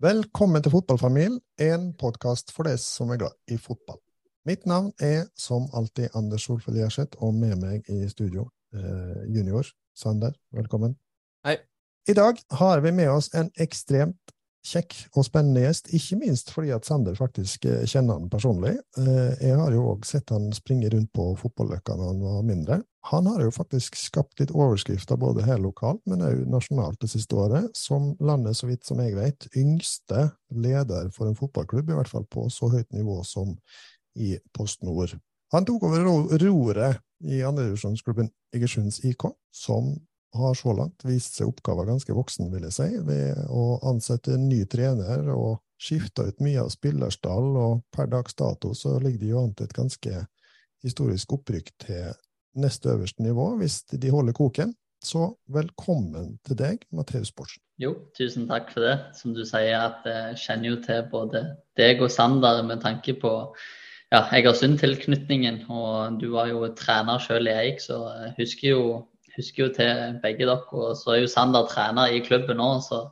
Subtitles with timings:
[0.00, 3.98] Velkommen til Fotballfamilien, en podkast for deg som er glad i fotball.
[4.48, 9.68] Mitt navn er som alltid Anders Solfjell Gjerseth, og med meg i studio eh, junior
[9.92, 10.32] Sander.
[10.56, 10.94] Velkommen.
[11.44, 11.58] Hei.
[12.08, 14.32] I dag har vi med oss en ekstremt
[14.66, 18.74] kjekk og spennende gjest, ikke minst fordi at Sander faktisk eh, kjenner han personlig.
[19.00, 22.80] Eh, jeg har jo òg sett han springe rundt på fotballøkka når han var mindre.
[23.08, 27.38] Han har jo faktisk skapt litt overskrifter både her lokalt, men òg nasjonalt det siste
[27.40, 32.12] året, som landet, så vidt som jeg vet, yngste leder for en fotballklubb, i hvert
[32.12, 33.56] fall på så høyt nivå som
[34.20, 35.16] i Post Nord.
[35.54, 36.04] Han tok over
[36.44, 39.94] roret i andredivisjonsklubben Egersunds IK, som
[40.34, 44.48] har så langt vist seg oppgaven ganske voksen, vil jeg si, ved å ansette en
[44.50, 49.32] ny trener og skifte ut mye av spillerstall, og per dags dato så ligger de
[49.32, 50.26] jo an til et ganske
[50.84, 52.12] historisk opprykk til
[52.60, 54.74] neste øverste nivå, hvis de holder koken.
[55.00, 57.62] Så velkommen til deg, Matheus Bortsen.
[57.80, 58.96] Jo, tusen takk for det.
[59.16, 61.44] Som du sier, at jeg kjenner jo til både
[61.80, 63.30] deg og Sander med tanke på
[64.12, 65.62] ja, Egersund-tilknytningen.
[65.72, 68.82] Og du var jo trener selv i Eik, så jeg husker jo
[69.40, 70.62] husker jo til begge dere.
[70.76, 73.08] Og så er jo Sander trener i klubben nå, så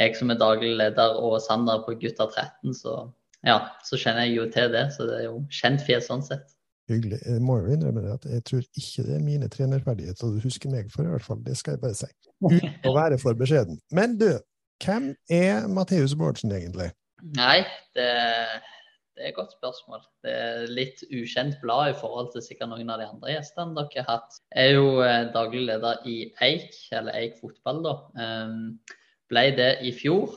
[0.00, 2.98] jeg som er daglig leder og Sander på gutta 13, så
[3.46, 4.86] ja, så kjenner jeg jo til det.
[4.96, 6.52] Så det er jo kjent fjes sånn sett.
[6.90, 7.18] Hyggelig.
[7.26, 10.70] Jeg må jo innrømme det at jeg tror ikke det er mine trenerferdigheter du husker
[10.70, 11.40] meg for, i hvert fall.
[11.46, 12.10] Det skal jeg bare si.
[12.46, 13.80] Uten å være for beskjeden.
[13.96, 14.28] Men du,
[14.84, 16.92] hvem er Matheus Bårdsen egentlig?
[17.34, 17.64] Nei,
[17.96, 18.10] det
[19.16, 20.02] det er et godt spørsmål.
[20.24, 24.02] Det er litt ukjent blad i forhold til sikkert noen av de andre gjestene dere
[24.04, 24.36] har hatt.
[24.52, 27.94] Jeg er jo eh, daglig leder i Eik, eller Eik fotball, da.
[28.20, 28.58] Um,
[29.32, 30.36] ble det i fjor.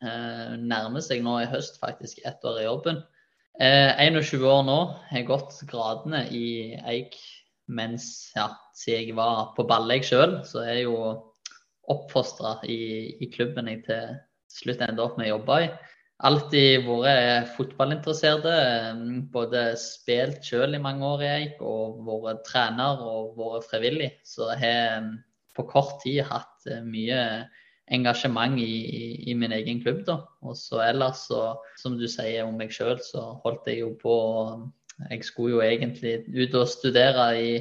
[0.00, 3.02] Uh, nærmer seg nå i høst faktisk ett år i jobben.
[3.58, 4.78] Uh, 21 år nå.
[5.10, 6.46] Har gått gradene i
[6.86, 7.18] Eik
[7.70, 8.48] mens ja,
[8.78, 10.38] siden jeg var på Balleik sjøl.
[10.46, 11.00] Så er jeg jo
[11.90, 14.14] oppfostra i, i klubben jeg til
[14.54, 15.70] slutt enda opp med å jobbe i
[16.26, 18.52] alltid vært fotballinteresserte.
[18.52, 19.00] Eh,
[19.32, 24.12] både spilt selv i mange år i Eik og vært trener og vært frivillig.
[24.26, 25.10] Så jeg har eh,
[25.56, 27.22] på kort tid hatt eh, mye
[27.90, 30.04] engasjement i, i, i min egen klubb.
[30.06, 30.20] da.
[30.46, 34.16] Og så ellers, så, som du sier om meg sjøl, så holdt jeg jo på
[35.08, 37.52] Jeg skulle jo egentlig ut og studere i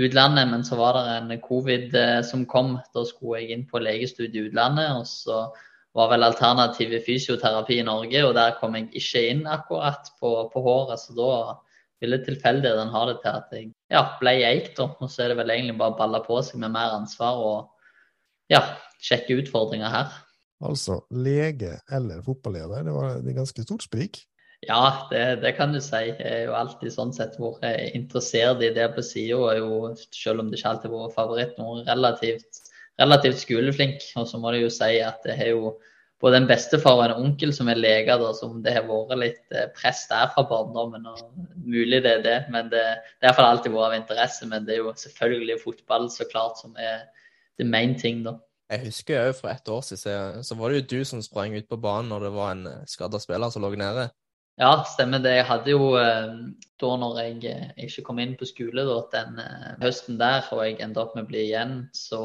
[0.00, 1.92] utlandet, men så var det en covid
[2.24, 2.78] som kom.
[2.94, 4.88] Da skulle jeg inn på legestudie i utlandet.
[4.96, 5.50] og så
[5.96, 10.62] var vel alternativ fysioterapi i Norge, og der kom jeg ikke inn akkurat på, på
[10.64, 11.02] håret.
[11.02, 11.32] Så da
[12.00, 14.88] ville tilfeldigheten ha det til at jeg ja, ble eik, da.
[15.00, 18.52] Og så er det vel egentlig bare å balle på seg med mer ansvar og
[18.52, 18.62] ja,
[19.02, 20.16] sjekke utfordringer her.
[20.60, 24.24] Altså lege eller fotballeder, det var et ganske stort sprik?
[24.68, 25.96] Ja, det, det, kan du si.
[25.96, 27.64] Jeg er jo alltid sånn sett vært
[27.96, 29.54] interessert i det på sida.
[30.12, 32.60] Selv om det ikke alltid har vært favoritt, noe relativt
[33.00, 34.04] relativt skoleflink.
[34.20, 35.74] Og så må det jo si at det har jo
[36.20, 39.56] både en bestefar og en onkel som er leger, da, som det har vært litt
[39.56, 41.06] eh, press der fra barndommen.
[41.08, 42.84] og Mulig det er det, men det,
[43.20, 44.48] det har iallfall alltid vært av interesse.
[44.50, 47.06] Men det er jo selvfølgelig fotball så klart som er
[47.60, 48.36] the main ting, da.
[48.70, 51.66] Jeg husker jo for ett år siden, så var det jo du som sprang ut
[51.66, 54.10] på banen når det var en eh, skada spiller som lå nede.
[54.60, 55.32] Ja, stemmer det.
[55.38, 56.36] Jeg hadde jo eh,
[56.82, 59.40] da når jeg ikke kom inn på skole da, den
[59.80, 62.20] høsten der, og jeg endte opp med å bli igjen, så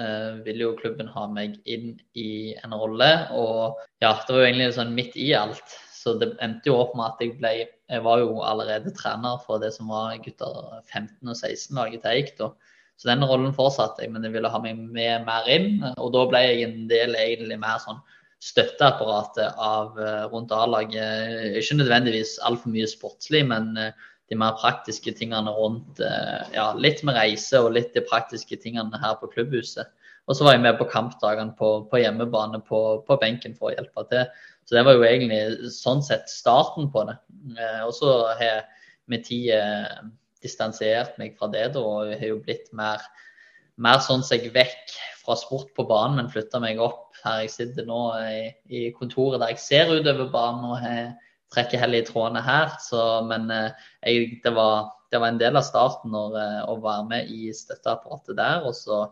[0.00, 3.10] uh, ville jo klubben ha meg inn i en rolle.
[3.34, 5.76] Og ja, det var jo egentlig sånn midt i alt.
[5.94, 9.60] Så det endte jo opp med at jeg ble Jeg var jo allerede trener for
[9.60, 10.54] det som var gutter
[10.88, 12.34] 15 og 16-laget til Eik.
[12.38, 12.50] da.
[12.96, 15.82] Så den rollen fortsatte jeg, men jeg ville ha meg med mer inn.
[15.98, 18.00] Og da ble jeg en del egentlig mer sånn
[18.44, 21.56] støtteapparatet av uh, rundt A-laget.
[21.60, 27.02] Ikke nødvendigvis altfor mye sportslig, men uh, de mer praktiske tingene rundt eh, ja, litt
[27.04, 29.90] med reise og litt de praktiske tingene her på klubbhuset.
[30.24, 33.74] Og så var jeg med på kampdagene på, på hjemmebane på, på, benken for å
[33.74, 34.24] hjelpe til.
[34.64, 37.18] Så det var jo egentlig sånn sett starten på det.
[37.58, 38.62] Eh, og så har jeg
[39.12, 39.98] med tid eh,
[40.44, 43.04] distansiert meg fra det, da, og har jo blitt mer,
[43.76, 47.86] mer sånn seg vekk fra sport på banen, men flytta meg opp her jeg sitter
[47.88, 51.14] nå i, i kontoret der jeg ser utover banen og har
[51.54, 52.74] trekker heller i trådene her.
[52.82, 56.78] Så, men eh, jeg, det, var, det, var, en del av starten når, eh, å
[56.84, 58.66] være med i støtteapparatet der.
[58.68, 59.04] Og så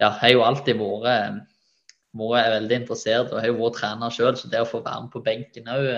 [0.00, 1.42] ja, jeg har jo alltid vært,
[2.16, 5.12] vært veldig interessert og har jo vært trener sjøl, så det å få være med
[5.14, 5.90] på benken òg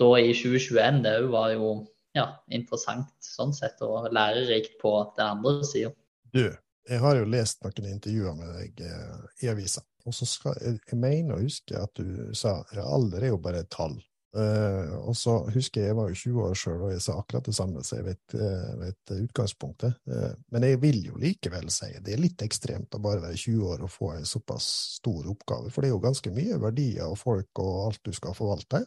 [0.00, 1.70] da i 2021, det var jo
[2.16, 5.92] ja, interessant sånn sett, og lærerikt på den andre sida.
[6.32, 6.44] Du,
[6.88, 10.80] jeg har jo lest noen intervjuer med deg eh, i avisa, og så skal jeg,
[10.88, 13.98] jeg mener å huske at du sa at alder er jo bare et tall.
[14.30, 17.48] Uh, og så husker jeg jeg var jo 20 år sjøl, og jeg sa akkurat
[17.48, 19.96] det samme, så jeg vet, uh, vet utgangspunktet.
[20.06, 23.72] Uh, men jeg vil jo likevel si det er litt ekstremt å bare være 20
[23.72, 24.68] år og få en såpass
[25.00, 28.36] stor oppgave, for det er jo ganske mye verdier og folk og alt du skal
[28.38, 28.84] forvalte.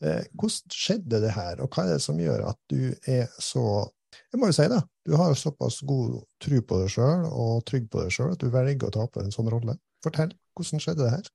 [0.00, 3.86] hvordan skjedde det her, og hva er det som gjør at du er så
[4.32, 7.88] Jeg må jo si det, du har såpass god tro på deg sjøl og trygg
[7.92, 9.76] på deg sjøl at du velger å ta på en sånn rolle.
[10.02, 11.28] Fortell, hvordan skjedde det her?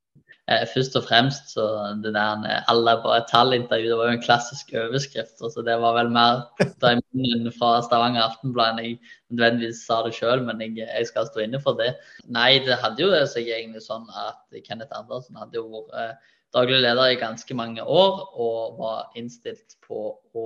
[0.50, 1.64] Eh, først og fremst så
[2.02, 5.38] det der eh, alle på et tallintervju, det var jo en klassisk overskrift.
[5.38, 8.98] så altså, Det var vel mer putta i munnen fra Stavanger Aftenblad enn jeg
[9.30, 11.94] nødvendigvis sa det sjøl, men jeg, jeg, skal stå inne for det.
[12.26, 16.82] Nei, det hadde jo seg egentlig sånn at Kenneth Andersen hadde jo vært eh, daglig
[16.84, 20.46] leder i ganske mange år og var innstilt på å,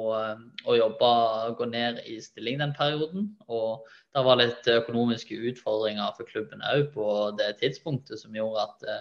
[0.67, 1.11] å jobbe
[1.47, 3.31] og gå ned i stilling den perioden.
[3.47, 7.07] Og det var litt økonomiske utfordringer for klubben òg på
[7.39, 8.91] det tidspunktet som gjorde at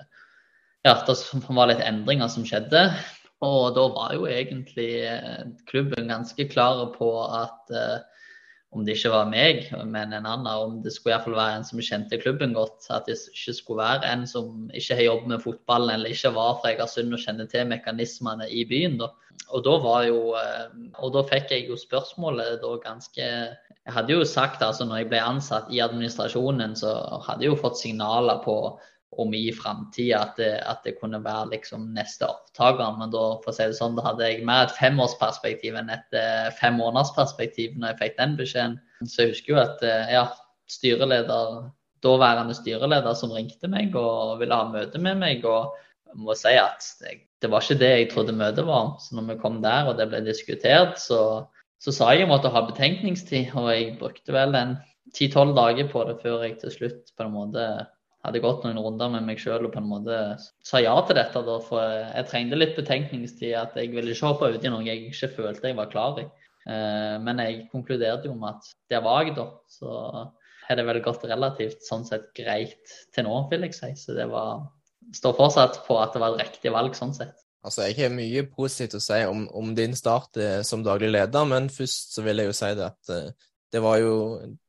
[0.85, 1.17] ja, det
[1.49, 2.89] var litt endringer som skjedde.
[3.45, 8.03] Og da var jo egentlig eh, klubben ganske klar på at eh,
[8.75, 11.83] om det ikke var meg, men en annen, om det skulle iallfall være en som
[11.85, 12.89] kjente klubben godt.
[12.91, 16.57] At det ikke skulle være en som ikke har jobbet med fotballen eller ikke var
[16.59, 18.97] fra Egersund og kjenner til mekanismene i byen.
[19.03, 19.13] Da.
[19.55, 20.67] Og da jo eh,
[21.03, 25.09] Og da fikk jeg jo spørsmålet da ganske Jeg hadde jo sagt altså når jeg
[25.13, 26.95] ble ansatt i administrasjonen, så
[27.27, 28.57] hadde jeg jo fått signaler på
[29.22, 32.96] om i framtida at, at, det kunne være liksom neste opptaker.
[32.99, 36.19] Men da for å si det sånn, da hadde jeg mer et femårsperspektiv enn et
[36.19, 38.76] uh, fem månedersperspektiv når jeg fikk den beskjeden.
[39.05, 40.26] Så jeg husker jo at uh, ja,
[40.70, 41.64] styreleder,
[42.05, 45.44] daværende styreleder som ringte meg og ville ha møte med meg.
[45.49, 45.75] og
[46.14, 46.84] må si at
[47.43, 48.94] det var ikke det jeg trodde møtet var.
[49.02, 51.44] Så når vi kom der og det ble diskutert, så,
[51.82, 53.52] så sa jeg jeg måtte ha betenkningstid.
[53.58, 54.76] Og jeg brukte vel en
[55.14, 57.66] ti-tolv dager på det før jeg til slutt på en måte
[58.25, 60.19] hadde gått noen runder med meg sjøl og på en måte
[60.65, 61.43] sa ja til dette.
[61.44, 63.53] Da, for jeg trengte litt betenkningstid.
[63.61, 66.25] At jeg ville ikke hoppe ut i noe jeg ikke følte jeg var klar i.
[66.65, 69.50] Eh, men jeg konkluderte jo med at det var jeg, da.
[69.69, 69.93] Så
[70.65, 73.93] har det vel gått relativt sånn sett greit til nå, vil jeg si.
[74.00, 74.65] Så det var
[75.15, 77.37] Står fortsatt på at det var et riktig valg, sånn sett.
[77.61, 81.44] Altså, Jeg har mye positivt å si om, om din start eh, som daglig leder,
[81.49, 84.15] men først så vil jeg jo si det at eh, det var jo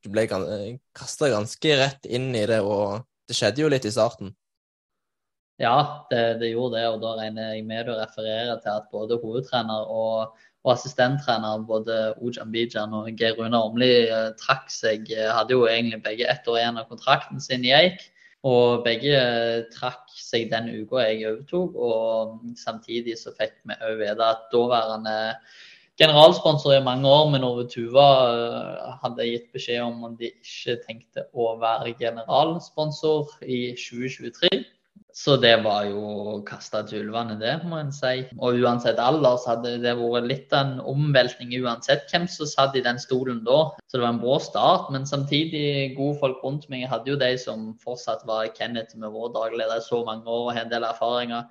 [0.04, 4.34] Du ble kasta ganske rett inn i det og det skjedde jo litt i starten.
[5.62, 6.88] Ja, det, det gjorde det.
[6.92, 10.34] Og da regner jeg med å referere til at både hovedtrener og,
[10.66, 15.08] og assistenttrener, både Ojan Bijan og Geir Rune Ormli, eh, trakk seg.
[15.14, 18.04] Eh, hadde jo egentlig begge ett år igjen av kontrakten sin i Eik.
[18.46, 21.80] Og begge eh, trakk seg den uka jeg overtok.
[21.80, 25.16] Og samtidig så fikk vi òg vite at daværende
[26.00, 30.80] generalsponsor i mange år, men Ove Tuva eh, hadde gitt beskjed om at de ikke
[30.84, 34.66] tenkte å være generalsponsor i 2023.
[35.16, 38.26] Så det var jo kasta til ulvene, det, må en si.
[38.36, 42.76] Og uansett alder så hadde det vært litt av en omveltning uansett hvem som satt
[42.76, 43.62] i den stolen da.
[43.88, 46.90] Så det var en bra start, men samtidig gode folk rundt meg.
[46.92, 50.52] Hadde jo de som fortsatt var Kenneth med vår dagleder i så mange år og
[50.58, 51.48] har en del erfaringer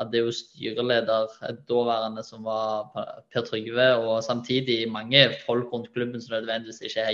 [0.00, 1.34] hadde jo styreleder
[1.68, 2.90] daværende som var
[3.32, 7.06] Per Trygve, og samtidig mange folk rundt klubben som nødvendigvis ikke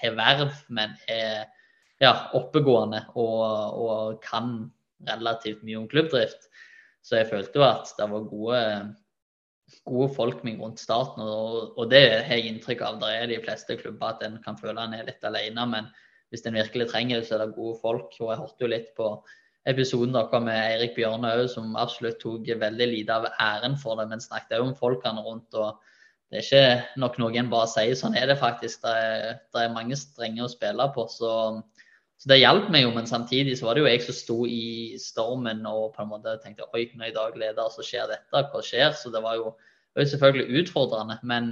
[0.00, 1.46] har verv, men er
[2.02, 4.70] ja, oppegående og, og, kan
[5.08, 6.48] relativt mye om klubbdrift.
[7.04, 8.60] Så jeg følte jo at det var gode,
[9.84, 12.98] gode folk med rundt starten, og, og, det har jeg inntrykk av.
[13.02, 15.90] Det er de fleste klubber at en kan føle en er litt alene, men
[16.32, 18.10] hvis en virkelig trenger det, så er det gode folk.
[18.18, 19.10] Og jeg hørte jo litt på
[19.70, 24.08] episoden dere med Eirik Bjørne òg, som absolutt tok veldig lite av æren for det,
[24.10, 25.54] men snakket òg om folkene rundt.
[25.54, 25.80] og
[26.30, 28.82] Det er ikke nok noe en bare sier, sånn er det faktisk.
[28.84, 31.06] Det er, det er mange strenger å spille på.
[31.12, 31.30] Så,
[32.18, 34.64] så, det hjalp meg jo, men samtidig så var det jo jeg som sto i
[35.00, 38.64] stormen og på en måte tenkte oi, når jeg dag leder, så skjer dette, hva
[38.64, 38.92] skjer?
[39.00, 39.54] Så det var jo,
[39.94, 41.48] det var selvfølgelig utfordrende, men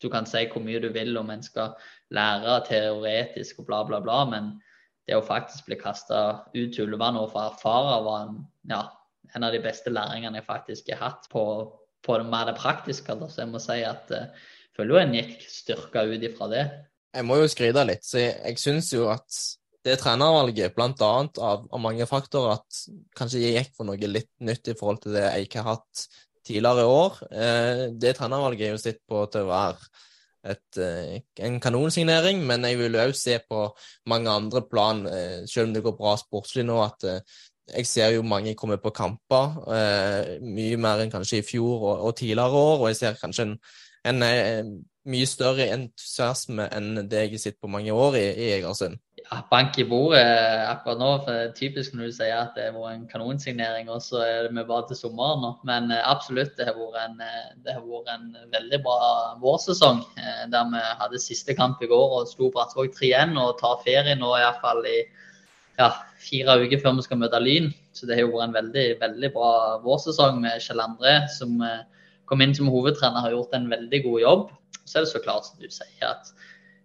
[0.00, 1.76] du kan si hvor mye du vil om en skal
[2.10, 4.24] lære teoretisk og bla, bla, bla.
[4.32, 4.54] men
[5.10, 6.20] det å faktisk bli kasta
[6.54, 8.40] ut til ulvene og få erfare var en,
[8.70, 8.84] ja,
[9.34, 11.44] en av de beste læringene jeg faktisk har hatt på,
[12.06, 13.16] på det mer praktiske.
[13.26, 14.44] Så jeg må si at jeg uh,
[14.76, 16.66] føler jo en gikk styrka ut ifra det.
[17.10, 18.06] Jeg må jo skryte litt.
[18.06, 19.40] så Jeg, jeg syns jo at
[19.86, 20.90] det trenervalget, bl.a.
[21.00, 22.82] Av, av mange faktorer, at
[23.16, 26.04] kanskje jeg gikk for noe litt nytt i forhold til det jeg ikke har hatt
[26.46, 27.18] tidligere i år.
[27.32, 30.06] Eh, det trenervalget er jo sitt på til å være
[30.44, 33.66] et, eh, en kanonsignering, men jeg vil òg se på
[34.06, 37.20] mange andre plan, eh, selv om det går bra sportslig nå, at eh,
[37.76, 39.60] jeg ser jo mange komme på kamper,
[40.42, 42.80] mye mer enn kanskje i fjor og, og, tidligere år.
[42.80, 43.52] Og jeg ser kanskje en,
[44.10, 44.72] en, en
[45.06, 48.98] mye større entusiasme enn det jeg har sett på mange år i, i Egersund.
[49.30, 50.22] Ja, bank i bordet
[50.66, 51.08] akkurat nå.
[51.22, 54.64] for Typisk når du sier at det har vært en kanonsignering, og så er vi
[54.66, 55.50] bare til sommeren nå.
[55.68, 58.24] Men eh, absolutt, det har vært en, eh, har vært en
[58.56, 59.12] veldig bra
[59.44, 60.02] vårsesong.
[60.18, 64.18] Eh, der vi hadde siste kamp i går og slo Brattvåg 3-1 og tar ferie
[64.18, 64.98] nå iallfall i
[65.78, 67.70] ja, fire uker før vi skal møte Lyn.
[67.94, 69.54] Så det har vært en veldig, veldig bra
[69.86, 71.54] vårsesong med Kjell André, som
[72.26, 74.46] kom inn som hovedtrener, har gjort en veldig god jobb.
[74.82, 76.34] Så er det så klart som du sier at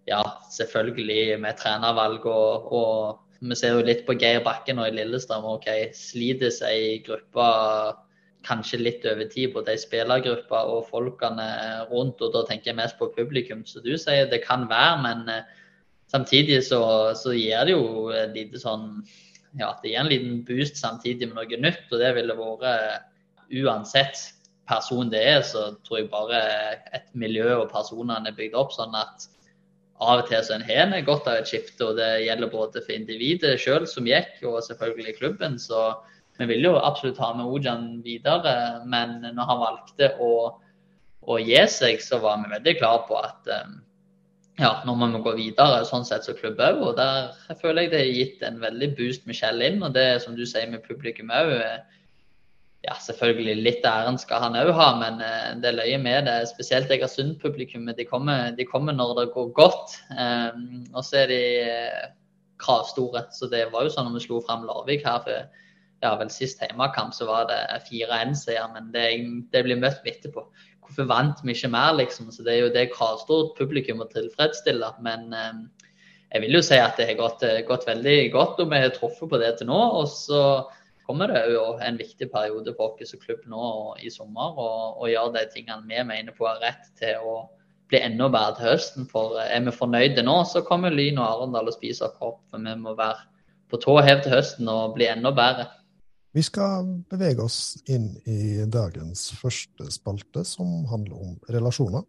[0.06, 0.22] ja,
[0.54, 5.44] selvfølgelig med trenervalg og, og, vi ser jo litt på Geir Bakken og i Lillestrøm.
[5.58, 7.48] ok, Sliter seg i gruppa
[8.46, 11.46] kanskje litt over tid, både i spillergruppa og folkene
[11.90, 12.22] rundt.
[12.24, 14.30] og Da tenker jeg mest på publikum, som du sier.
[14.30, 15.44] Det kan være, men eh,
[16.12, 16.80] samtidig så,
[17.18, 18.88] så gir det jo et lite sånn
[19.60, 21.86] ja, det gir en liten boost samtidig med noe nytt.
[21.90, 23.12] Og det ville vært
[23.52, 24.24] uansett
[24.66, 26.40] person det er, så tror jeg bare
[26.96, 29.28] et miljø og personene er bygd opp sånn at
[30.00, 31.80] av og til så en har godt av et skifte.
[31.84, 35.58] og Det gjelder både for individet sjøl som gikk, og selvfølgelig klubben.
[35.58, 35.94] Så
[36.38, 38.84] vi vil jo absolutt ha med Ojan videre.
[38.84, 40.32] Men når han valgte å,
[41.24, 43.78] å gi seg, så var vi veldig klare på at um,
[44.60, 46.82] ja, nå må vi gå videre, sånn sett som klubb òg.
[46.90, 49.82] Og der føler jeg det har gitt en veldig boost med Kjell inn.
[49.84, 51.56] Og det som du sier med publikum òg
[52.86, 56.36] ja, selvfølgelig litt æren skal han òg ha, men eh, det løye med det.
[56.52, 57.98] Spesielt Egersund-publikummet.
[57.98, 59.96] De, de, kommer når det går godt.
[60.14, 62.04] Um, og så er de eh,
[62.62, 63.24] kravstore.
[63.34, 65.64] Så det var jo sånn når vi slo fram Larvik her for
[66.04, 68.70] ja, vel sist hjemmekamp, så var det 4-1-seier.
[68.76, 69.08] Men det,
[69.50, 70.46] det, blir møtt med etterpå.
[70.86, 72.30] Hvorfor vant vi ikke mer, liksom?
[72.30, 74.94] Så det er jo det kravstort publikum å tilfredsstille.
[75.02, 75.66] Men um,
[76.30, 79.32] jeg vil jo si at det har gått, gått veldig godt, og vi har truffet
[79.32, 79.82] på det til nå.
[79.98, 80.42] og så
[81.06, 83.66] kommer det jo en viktig periode for oss som klubb nå
[84.02, 87.36] i sommer å gjøre de tingene vi mener på er rett til å
[87.90, 89.06] bli enda bedre til høsten.
[89.10, 92.42] For er vi fornøyde nå, så kommer Lyn og Arendal og spiser oss opp.
[92.50, 93.22] For vi må være
[93.70, 95.68] på tå hev til høsten og bli enda bedre.
[96.36, 102.04] Vi skal bevege oss inn i dagens første spalte, som handler om relasjoner.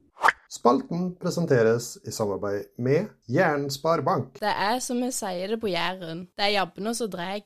[0.52, 4.40] Spalten presenteres i samarbeid med Jæren Sparebank.
[4.40, 7.40] Det er som vi sier det på Jæren, det er jabbene som drar.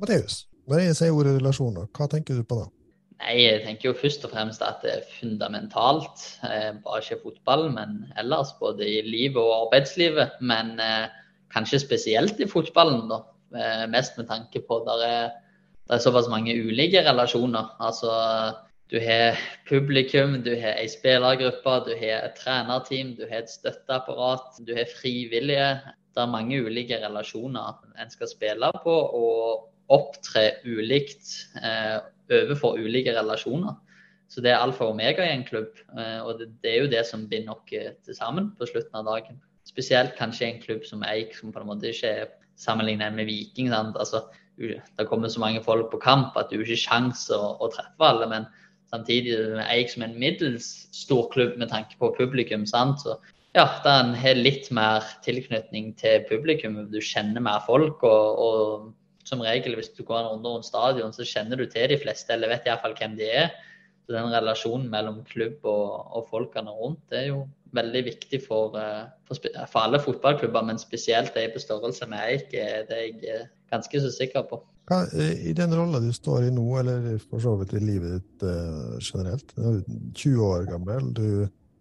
[0.00, 2.68] Matheus, når jeg sier ordet relasjoner, hva tenker du på da?
[3.20, 6.22] Nei, Jeg tenker jo først og fremst at det er fundamentalt.
[6.46, 10.38] Eh, bare ikke fotball, men ellers både i livet og arbeidslivet.
[10.40, 11.10] Men eh,
[11.52, 13.20] kanskje spesielt i fotballen, da.
[13.50, 15.14] Eh, mest med tanke på at det
[15.90, 17.72] det er såpass mange ulike relasjoner.
[17.82, 18.10] Altså,
[18.92, 24.60] du har publikum, du har ei spillergruppe, du har et trenerteam, du har et støtteapparat,
[24.68, 25.80] du har frivillige.
[26.14, 28.94] Det er mange ulike relasjoner en skal spille på.
[28.94, 31.32] og opptre ulikt
[31.62, 31.98] eh,
[32.30, 33.76] overfor ulike relasjoner.
[34.30, 35.72] Så det er alfa og omega i en klubb.
[35.98, 39.00] Eh, og det, det, er jo det som binder oss eh, til sammen på slutten
[39.00, 39.40] av dagen.
[39.66, 42.30] Spesielt kanskje en klubb som Eik, som på en måte ikke er
[42.60, 43.72] sammenlignet med Viking.
[43.74, 44.22] Altså,
[44.58, 48.06] det kommer så mange folk på kamp at du ikke har sjanse å, å, treffe
[48.06, 48.30] alle.
[48.30, 48.46] Men
[48.92, 49.34] samtidig
[49.66, 52.66] Eik som en middels stor klubb med tanke på publikum.
[52.70, 53.02] Sant?
[53.02, 53.18] Så
[53.58, 56.78] ja, en har litt mer tilknytning til publikum.
[56.94, 58.06] Du kjenner mer folk.
[58.06, 58.90] og, og
[59.30, 62.32] som regel hvis du går en runde rundt stadion, så kjenner du til de fleste,
[62.34, 63.54] eller vet iallfall hvem de er.
[64.04, 67.44] Så den relasjonen mellom klubb og, og folkene rundt det er jo
[67.76, 69.38] veldig viktig for, eh, for,
[69.70, 72.50] for alle fotballklubber, men spesielt de på størrelse med Eik.
[72.50, 74.58] Det er jeg ganske så sikker på.
[74.90, 78.46] Hva, I den rolla du står i nå, eller for så vidt i livet ditt
[79.06, 79.80] generelt, du er
[80.18, 81.28] 20 år gammel, du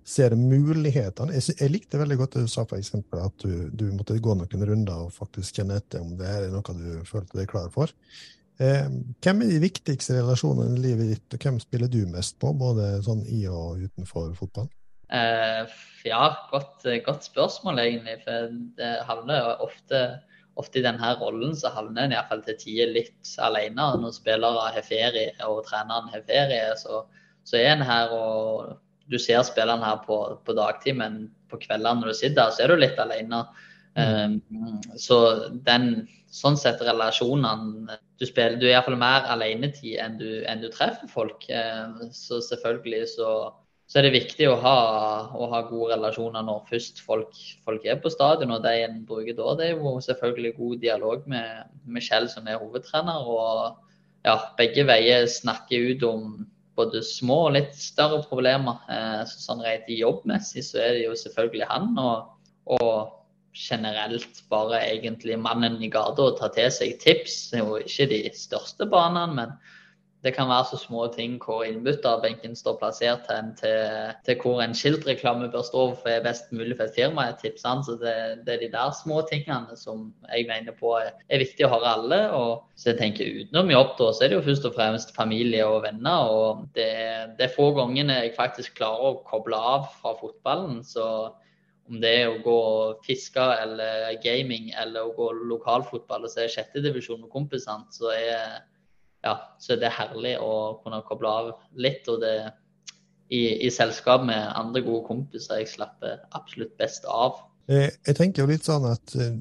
[0.05, 1.35] ser mulighetene.
[1.37, 2.95] Jeg, jeg, likte veldig godt det du sa, f.eks.
[2.97, 6.75] at du, du, måtte gå noen runder og faktisk kjenne etter om det er noe
[6.77, 7.93] du følte deg klar for.
[8.59, 8.87] Eh,
[9.23, 12.97] hvem er de viktigste relasjonene i livet ditt, og hvem spiller du mest på, både
[13.05, 14.67] sånn i og utenfor fotball?
[15.15, 18.17] Eh, ja, godt, godt, spørsmål, egentlig.
[18.25, 20.03] For det havner ofte,
[20.59, 23.87] ofte i denne rollen så havner en iallfall til tider litt alene.
[24.03, 27.05] Når spillere har ferie og treneren har ferie, så,
[27.47, 28.75] så er en her og
[29.09, 32.65] du ser spillerne her på, på dagtid, men på kveldene når du sitter her, så
[32.65, 33.43] er du litt alene.
[33.97, 34.41] Mm.
[34.45, 35.17] Um, så
[35.65, 41.09] den, sånn sett relasjonene Du spiller, du er iallfall mer alenetid enn, enn du treffer
[41.09, 41.47] folk.
[41.49, 43.31] Um, så selvfølgelig så,
[43.87, 44.77] så, er det viktig å ha,
[45.33, 47.33] å ha, gode relasjoner når først folk,
[47.65, 48.53] folk er på stadion.
[48.57, 52.61] Og det en bruker da, det er jo selvfølgelig god dialog med, Michelle, som er
[52.61, 53.25] hovedtrener.
[53.25, 56.31] Og ja, begge veier snakker ut om
[56.79, 58.79] både små og litt større problemer.
[58.91, 61.91] Eh, så sånn rent jobbmessig så er det jo selvfølgelig han.
[61.99, 63.15] Og, og
[63.59, 67.41] generelt bare egentlig mannen i gata å ta til seg tips.
[67.51, 69.55] Det er jo ikke de største banene, men
[70.23, 74.75] det kan være så små ting hvor innbytterbenken står plassert hen til, til, hvor en
[74.75, 77.29] skiltreklame bør stå for er best mulig for et firma.
[77.29, 81.13] et tips Så det, det, er de der små tingene som jeg mener på er,
[81.29, 82.19] er viktig å høre alle.
[82.35, 85.67] Og så jeg tenker utenom jobb, da, så er det jo først og fremst familie
[85.67, 86.33] og venner.
[86.35, 86.89] Og det,
[87.39, 90.83] det er få gangene jeg faktisk klarer å koble av fra fotballen.
[90.83, 91.31] så
[91.89, 96.45] om det er å gå og fiske eller gaming eller å gå lokalfotball og se
[96.53, 98.59] sjettedivisjon med kompisene, så er
[99.25, 102.07] ja, så det er herlig å kunne koble av litt.
[102.11, 102.35] Og det
[103.29, 107.43] i, i selskap med andre gode kompiser jeg slapper absolutt best av.
[107.69, 109.35] Jeg, jeg tenker jo litt sånn at eh,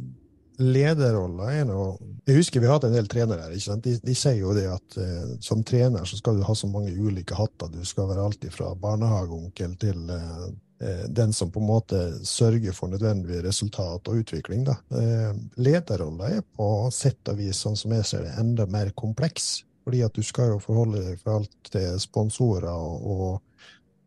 [0.58, 3.54] lederrolla er noe Jeg husker vi har hatt en del trenere her.
[3.54, 3.86] ikke sant?
[3.86, 6.92] De, de sier jo det at eh, som trener så skal du ha så mange
[6.92, 7.70] ulike hatter.
[7.72, 10.42] Du skal være alltid fra barnehageonkel til eh,
[10.84, 14.66] eh, den som på en måte sørger for nødvendig resultat og utvikling.
[14.68, 14.76] da.
[14.92, 19.62] Eh, lederrolla er på sett og vis, sånn som jeg ser det, enda mer kompleks.
[19.88, 23.38] Fordi at du skal jo forholde deg for alt til sponsorer og,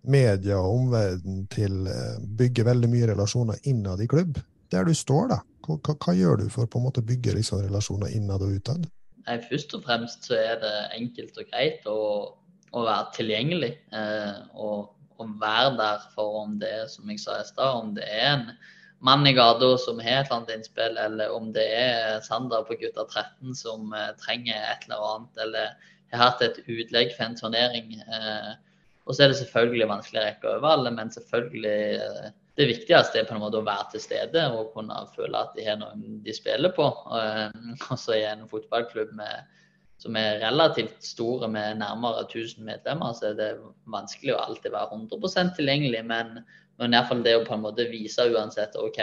[0.06, 4.38] media og omverdenen til eh, bygge veldig mye relasjoner innad i klubb.
[4.74, 5.40] Der du står, da.
[5.66, 8.86] Hva, hva gjør du for på en måte å bygge liksom, relasjoner innad og utad?
[9.26, 11.98] Nei, Først og fremst så er det enkelt og greit å,
[12.78, 13.72] å være tilgjengelig.
[13.98, 17.94] Eh, og, og, være der for om det er, som jeg sa i stad, om
[17.98, 18.46] det er en
[19.02, 22.78] mann i gata som har et eller annet innspill, eller om det er Sander på
[22.82, 25.72] gutta 13 som uh, trenger et eller annet, eller
[26.12, 27.96] har hatt et utlegg for en turnering.
[28.06, 28.54] Uh,
[29.08, 32.30] og så er det selvfølgelig vanskelig å rekke over alle, men selvfølgelig uh,
[32.60, 35.66] det viktigste er på en måte å være til stede og kunne føle at de
[35.66, 36.86] har noen de spiller på.
[37.92, 39.48] Og så i en fotballklubb med,
[40.04, 43.52] som er relativt store med nærmere 1000 medlemmer, så er det
[43.90, 46.04] vanskelig å alltid være 100% tilgjengelig.
[46.12, 46.44] men
[46.82, 49.00] men iallfall det å på en måte vise uansett OK,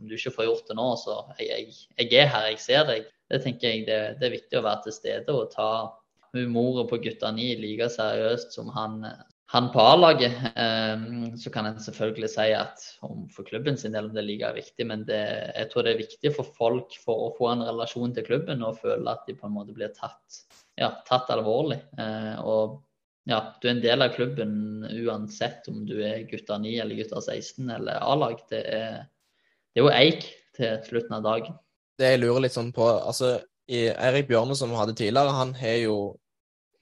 [0.00, 2.88] om du ikke får gjort det nå, så jeg, jeg, jeg er her, jeg ser
[2.88, 3.06] deg.
[3.30, 5.70] Det tenker jeg det, det, er viktig å være til stede og ta
[6.36, 9.00] humoret på gutta ni like seriøst som han,
[9.54, 10.36] han på A-laget.
[10.54, 14.28] Um, så kan en selvfølgelig si at om for klubben sin del om det er
[14.28, 15.22] like viktig, men det,
[15.56, 18.78] jeg tror det er viktig for folk for å få en relasjon til klubben og
[18.82, 20.42] føle at de på en måte blir tatt,
[20.78, 21.80] ja, tatt alvorlig.
[21.98, 22.82] Uh, og
[23.26, 24.52] ja, du er en del av klubben
[24.86, 28.38] uansett om du er gutta 9 eller gutta 16 eller A-lag.
[28.50, 31.56] Det, det, er jo eik til slutten av dagen.
[31.98, 35.80] Det jeg lurer litt sånn på, altså Eirik Bjørne som vi hadde tidligere, han har
[35.82, 35.96] jo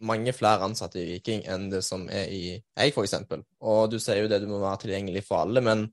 [0.04, 2.42] mange flere ansatte i Viking enn det som er i
[2.76, 3.14] Eik, f.eks.
[3.64, 5.64] Og du sier jo det, du må være tilgjengelig for alle.
[5.64, 5.88] men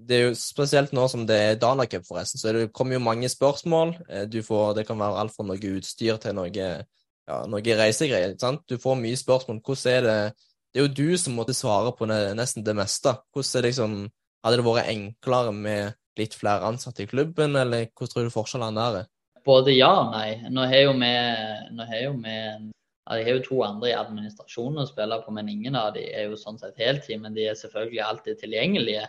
[0.00, 3.02] det er jo spesielt nå som det er Dana Cup, forresten, så det kommer jo
[3.04, 3.96] mange spørsmål.
[4.08, 6.48] Eh, du får, det kan være alt fra noe utstyr til noe
[7.28, 8.36] ja, noe reisegreier.
[8.40, 8.64] sant?
[8.68, 9.60] Du får mye spørsmål.
[9.64, 10.20] Hvordan er det
[10.70, 13.16] Det er jo du som måtte svare på nesten det meste.
[13.32, 17.90] Hvordan er det liksom Hadde det vært enklere med litt flere ansatte i klubben, eller
[17.92, 19.08] hvordan tror du forskjellene der er?
[19.44, 20.48] Både ja og nei.
[20.48, 21.10] Nå har jo vi,
[21.76, 22.36] nå har jo vi
[23.10, 26.28] jeg har jo to andre i administrasjonen å spille på, men ingen av de er
[26.30, 27.18] jo sånn sett heltid.
[27.22, 29.08] Men de er selvfølgelig alltid tilgjengelige.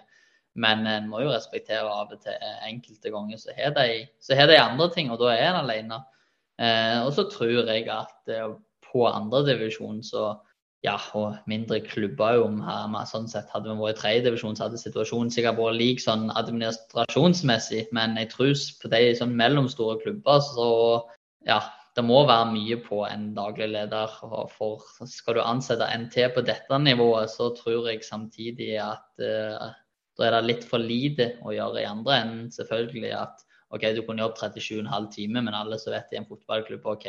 [0.62, 4.88] Men en må jo respektere av og til enkelte ganger så har de, de andre
[4.96, 6.02] ting, og da er en alene.
[6.62, 8.54] Eh, og så tror jeg at eh,
[8.92, 10.32] på andredivisjon så
[10.82, 14.80] ja, og mindre klubber jo her, sånn sett Hadde vi vært i tredjedivisjon, så hadde
[14.82, 17.84] situasjonen sikkert vært lik sånn administrasjonsmessig.
[17.94, 20.72] Men jeg tror på de sånn mellomstore klubber så
[21.46, 21.60] ja,
[21.98, 24.18] det må være mye på en daglig leder.
[24.56, 29.70] For skal du ansette til på dette nivået, så tror jeg samtidig at uh,
[30.18, 32.50] da er det litt for lite å gjøre i andre enden.
[32.54, 36.88] Selvfølgelig at OK, du kunne jobbe 37,5 timer, men alle som vet i en fotballklubb
[36.94, 37.08] OK,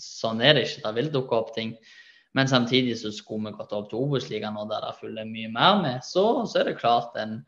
[0.00, 0.82] sånn er det ikke.
[0.86, 1.76] Det vil dukke opp ting.
[2.38, 5.80] Men samtidig så skulle vi gått opp til Obos-ligaen, og der det følger mye mer
[5.82, 7.40] med, så, så er det klart en,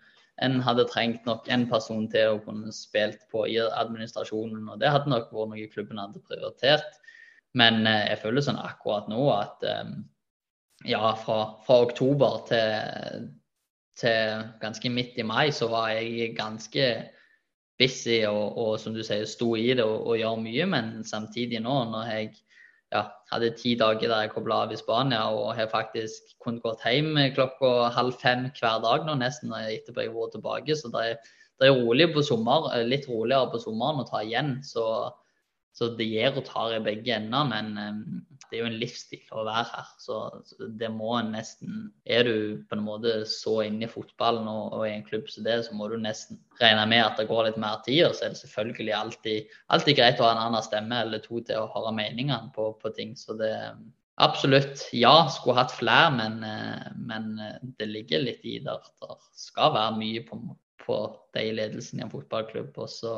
[0.42, 4.64] en, hadde trengt nok en person til å kunne spilt på i administrasjonen.
[4.74, 6.98] Og det hadde nok vært noe klubben hadde prioritert.
[7.58, 9.94] Men eh, jeg føler sånn akkurat nå at eh,
[10.88, 13.26] ja, fra, fra oktober til,
[14.00, 16.86] til ganske midt i mai så var jeg ganske
[17.80, 20.66] busy og, og, som du sier, sto i det og, og gjør mye.
[20.70, 22.32] Men samtidig nå, når jeg
[22.92, 26.84] ja, hadde ti dager der jeg kobla av i Spania og har faktisk kunnet gått
[26.84, 30.76] hjem klokka halv fem hver dag nå nesten etterpå jeg har vært tilbake.
[30.76, 34.58] Så det er, det er rolig på sommer, litt roligere på sommeren å ta igjen.
[34.66, 34.84] Så,
[35.72, 37.48] så det gir og tar i begge ender.
[37.48, 38.04] Men um,
[38.52, 39.86] det er jo en livsstil å være her.
[40.02, 40.16] Så,
[40.76, 42.34] det må en nesten Er du
[42.68, 45.76] på en måte så inne i fotballen og, og, i en klubb som det, så
[45.78, 48.02] må du nesten regne med at det går litt mer tid.
[48.10, 51.40] Og så er det selvfølgelig alltid, alltid greit å ha en annen stemme eller to
[51.40, 53.16] til å høre meningene på, på ting.
[53.16, 53.54] Så det
[54.20, 54.84] Absolutt.
[54.92, 56.42] Ja, skulle hatt flere, men,
[57.08, 57.30] men
[57.80, 58.74] det ligger litt i det.
[59.00, 60.36] Det skal være mye på,
[60.84, 60.98] på
[61.32, 62.76] de i ledelsen i en fotballklubb.
[62.76, 63.14] Og så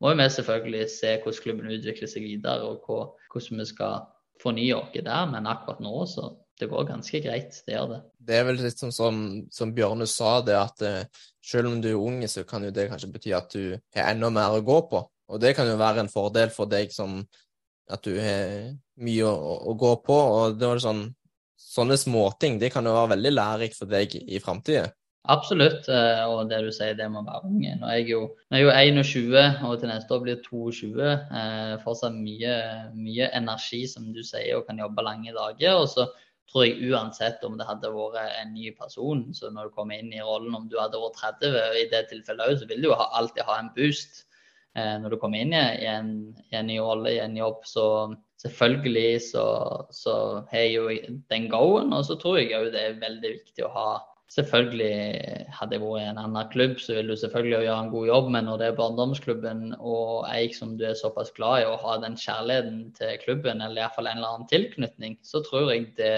[0.00, 4.06] må vi selvfølgelig se hvordan klubben utvikler seg videre, og hvordan vi skal
[4.42, 5.26] fornye oss der.
[5.30, 7.62] Men akkurat nå så det går ganske greit.
[7.66, 8.00] Det gjør det.
[8.28, 9.20] Det er vel litt som, som,
[9.52, 12.90] som Bjørne sa, det at eh, selv om du er ung, så kan jo det
[12.90, 15.00] kanskje bety at du har enda mer å gå på.
[15.30, 17.22] Og det kan jo være en fordel for deg som
[17.90, 20.16] at du har mye å, å gå på.
[20.16, 21.06] Og det var sånn,
[21.56, 24.90] sånne småting det kan jo være veldig lærerikt for deg i framtida.
[25.28, 27.74] Absolutt, eh, og det du sier, det må være unge.
[27.76, 28.20] Nå er jeg jo,
[28.56, 29.34] er jo 21,
[29.68, 31.10] og til neste år blir det 22.
[31.12, 32.54] Eh, fortsatt mye,
[32.96, 35.76] mye, energi, som du sier, og kan jobbe lange dager.
[35.76, 36.08] Og så
[36.50, 40.10] tror jeg uansett om det hadde vært en ny person, så når du kommer inn
[40.16, 42.96] i rollen, om du hadde vært 30, i det tilfellet òg, så vil du jo
[42.96, 44.24] alltid ha en boost
[44.74, 46.14] eh, når du kommer inn i, en,
[46.48, 47.60] i en ny rolle, i en jobb.
[47.68, 47.84] Så
[48.40, 49.44] selvfølgelig så,
[49.92, 50.16] så
[50.48, 53.74] har jeg jo den go-en, og så tror jeg òg det er veldig viktig å
[53.76, 53.90] ha
[54.30, 58.06] Selvfølgelig hadde jeg vært i en annen klubb, så vil du selvfølgelig gjøre en god
[58.06, 61.80] jobb, men når det er barndomsklubben og Eik som du er såpass glad i, å
[61.82, 66.14] ha den kjærligheten til klubben, eller iallfall en eller annen tilknytning, så tror jeg det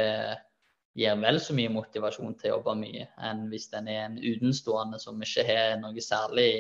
[1.01, 5.01] gir vel så mye motivasjon til å jobbe mye enn hvis den er en utenstående
[5.01, 6.51] som ikke har noe særlig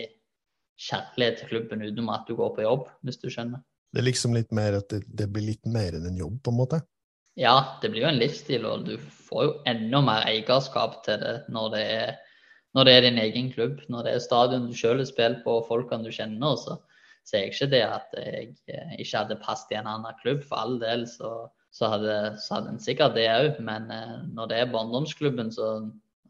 [0.80, 3.60] kjærlighet til klubben utenom at du går på jobb, hvis du skjønner.
[3.92, 6.54] Det er liksom litt mer at det, det blir litt mer enn en jobb, på
[6.54, 6.80] en måte?
[7.40, 11.36] Ja, det blir jo en livsstil, og du får jo enda mer eierskap til det
[11.52, 12.10] når det er,
[12.76, 13.80] når det er din egen klubb.
[13.88, 16.58] Når det er stadion du selv har spilt på og folkene du kjenner.
[16.60, 16.76] Så
[17.28, 20.44] sier jeg ikke det at jeg eh, ikke hadde passet i en annen klubb.
[20.44, 21.32] For all del så,
[21.72, 23.62] så hadde, så hadde en sikkert det òg.
[23.64, 25.72] Men eh, når det er barndomsklubben, så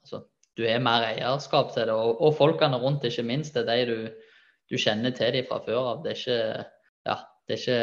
[0.03, 0.25] altså,
[0.59, 1.99] du har mer eierskap til det.
[1.99, 3.59] Og, og folkene rundt, ikke minst.
[3.59, 4.33] Det er de du,
[4.71, 6.03] du kjenner til dem fra før av.
[6.07, 6.67] Det er ikke,
[7.11, 7.83] ja, det er ikke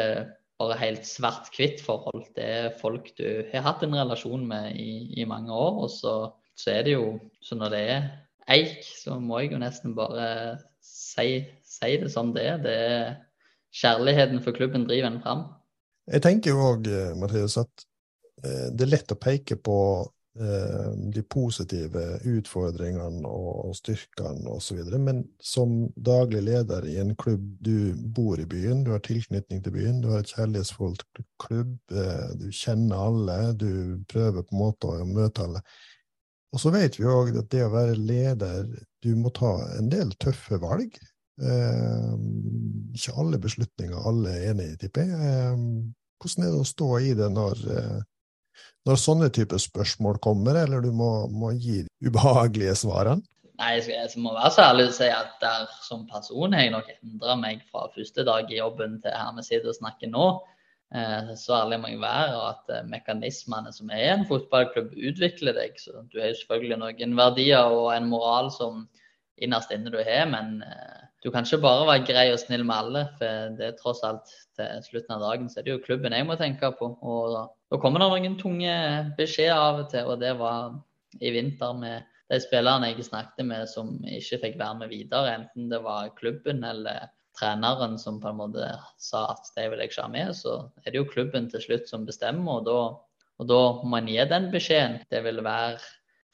[0.60, 2.26] bare helt svart-hvitt forhold.
[2.36, 5.84] Er folk du har hatt en relasjon med i, i mange år.
[5.86, 6.14] Og så,
[6.54, 8.08] så, er det jo Så når det er
[8.50, 12.62] eik, så må jeg jo nesten bare si, si det som det er.
[12.64, 13.10] Det er
[13.80, 15.44] kjærligheten for klubben driver en fram.
[16.10, 17.84] Jeg tenker jo òg, eh, Mathias, at
[18.42, 19.76] eh, det er lett å peke på
[20.40, 24.80] de positive utfordringene og styrkene osv.
[25.02, 29.74] Men som daglig leder i en klubb, du bor i byen, du har tilknytning til
[29.74, 34.62] byen, du har et kjærlighetsforhold til klubb, eh, du kjenner alle, du prøver på en
[34.62, 35.62] måte å møte alle.
[36.50, 38.68] Og så vet vi òg at det å være leder,
[39.04, 40.96] du må ta en del tøffe valg.
[41.40, 42.14] Eh,
[42.96, 45.60] ikke alle beslutninger alle er enig i, tipper jeg.
[46.20, 47.62] hvordan er det å stå i det når
[48.88, 53.24] når sånne typer spørsmål kommer, eller du må, må gi de ubehagelige svarene?
[53.60, 56.86] Nei, jeg må være så ærlig å si at der som person har jeg nok
[56.94, 60.28] endra meg fra første dag i jobben til her vi sitter og snakker nå.
[60.96, 64.96] Eh, så ærlig må jeg være, og at eh, mekanismene som er i en fotballklubb,
[64.96, 65.76] utvikler deg.
[65.78, 68.86] Så du har jo selvfølgelig noen verdier og en moral som
[69.40, 72.76] innerst inne du har, men eh, du kan ikke bare være grei og snill med
[72.80, 73.04] alle.
[73.20, 76.26] For det er tross alt til slutten av dagen så er det jo klubben jeg
[76.26, 76.94] må tenke på.
[77.04, 77.36] Og
[77.70, 78.74] da kommer det noen tunge
[79.18, 80.74] beskjeder av og til, og det var
[81.20, 85.70] i vinter med de spillerne jeg snakket med som ikke fikk være med videre, enten
[85.70, 88.66] det var klubben eller treneren som på en måte
[89.00, 92.06] sa at de vil ikke ha med, så er det jo klubben til slutt som
[92.06, 92.60] bestemmer.
[92.60, 92.78] Og da,
[93.40, 95.00] og da må en gi den beskjeden.
[95.10, 95.78] Det vil være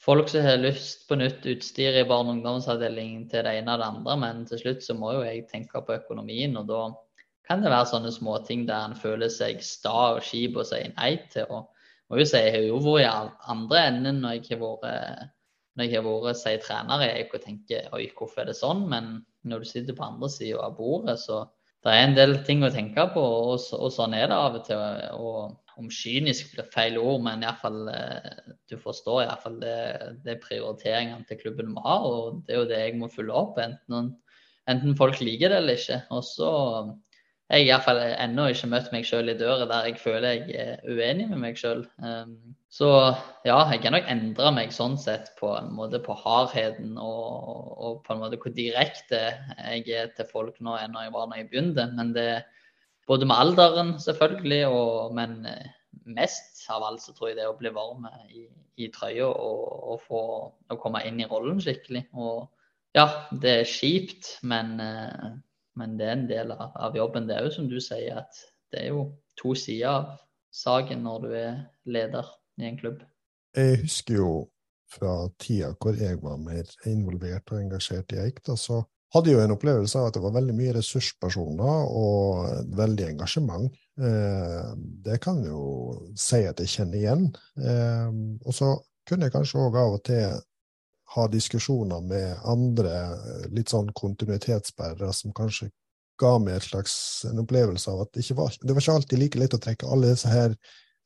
[0.03, 3.81] folk som har lyst på nytt utstyr i barne- og ungdomsavdelingen til det ene og
[3.81, 6.57] det andre, men til slutt så må jo jeg tenke på økonomien.
[6.57, 6.81] og da
[7.47, 11.15] kan det være sånne småting der en føler seg sta og kjip og sier nei
[11.33, 11.47] til.
[11.49, 11.71] og
[12.09, 15.33] må jo si, Jeg har jo vært i andre enden når jeg har vært
[15.77, 18.87] når jeg har vært si, trener jeg og tenker oi, hvorfor er det sånn?
[18.89, 19.11] Men
[19.45, 21.43] når du sitter på andre sida av bordet, så
[21.85, 24.63] det er en del ting å tenke på, og, og sånn er det av og
[24.65, 24.81] til.
[25.13, 29.77] og Om kynisk blir feil ord, men i fall, eh, du forstår iallfall det,
[30.25, 31.99] det prioriteringene til klubben må ha.
[32.01, 34.09] Og det er jo det jeg må følge opp, enten,
[34.73, 35.99] enten folk liker det eller ikke.
[36.17, 36.49] Og så
[37.47, 40.81] jeg har iallfall ennå ikke møtt meg sjøl i døra der jeg føler jeg er
[40.83, 41.85] uenig med meg sjøl.
[42.03, 42.33] Um,
[42.67, 42.89] så
[43.47, 48.01] ja, jeg kan nok endre meg sånn sett på en måte på hardheten og, og
[48.03, 51.49] på en måte hvor direkte jeg er til folk nå enn jeg var når jeg
[51.53, 51.87] begynte.
[51.95, 52.27] Men det
[53.07, 55.71] både med alderen, selvfølgelig, og, men eh,
[56.19, 58.43] mest av alt så tror jeg det å bli varm i,
[58.83, 62.09] i trøya og, og, få å komme inn i rollen skikkelig.
[62.19, 62.49] Og
[62.97, 65.37] ja, det er kjipt, men uh,
[65.77, 67.27] men det er en del av, jobben.
[67.29, 69.05] Det er jo som du sier, at det er jo
[69.39, 70.11] to sider av
[70.53, 73.01] saken når du er leder i en klubb.
[73.57, 74.31] Jeg husker jo
[74.91, 78.81] fra tida hvor jeg var mer involvert og engasjert i Eik, da, så
[79.15, 83.69] hadde jeg jo en opplevelse av at det var veldig mye ressurspersoner og veldig engasjement.
[84.03, 84.71] Eh,
[85.05, 85.61] det kan jo
[86.19, 87.23] si at jeg kjenner igjen.
[87.61, 88.09] Eh,
[88.43, 88.73] og så
[89.07, 90.41] kunne jeg kanskje òg av og til
[91.15, 92.93] ha diskusjoner med andre
[93.55, 95.69] litt sånn kontinuitetsbærere som kanskje
[96.19, 96.97] ga meg et slags,
[97.29, 99.89] en opplevelse av at det, ikke var, det var ikke alltid like lett å trekke
[99.89, 100.55] alle disse her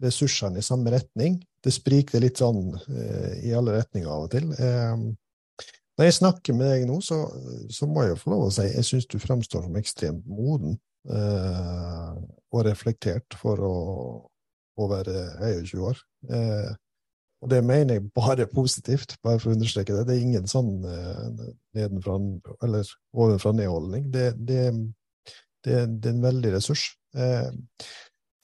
[0.01, 1.39] ressursene i samme retning.
[1.61, 4.47] Det sprikte litt sånn eh, i alle retninger av og til.
[4.55, 5.03] Eh,
[5.99, 7.19] når jeg snakker med deg nå, så,
[7.69, 10.79] så, må jeg jo få lov å si jeg syns du fremstår som ekstremt moden
[11.11, 12.15] eh,
[12.51, 13.75] og reflektert for å,
[14.79, 16.01] å være 21 år.
[16.31, 16.71] Eh,
[17.41, 20.06] og det mener jeg bare positivt, bare for å understreke det.
[20.08, 22.19] Det er ingen sånn uh, nedenfra
[22.67, 24.12] eller ovenfra-ned-holdning.
[24.13, 24.67] Det, det,
[25.65, 26.86] det, det, er en veldig ressurs.
[27.17, 27.49] Uh,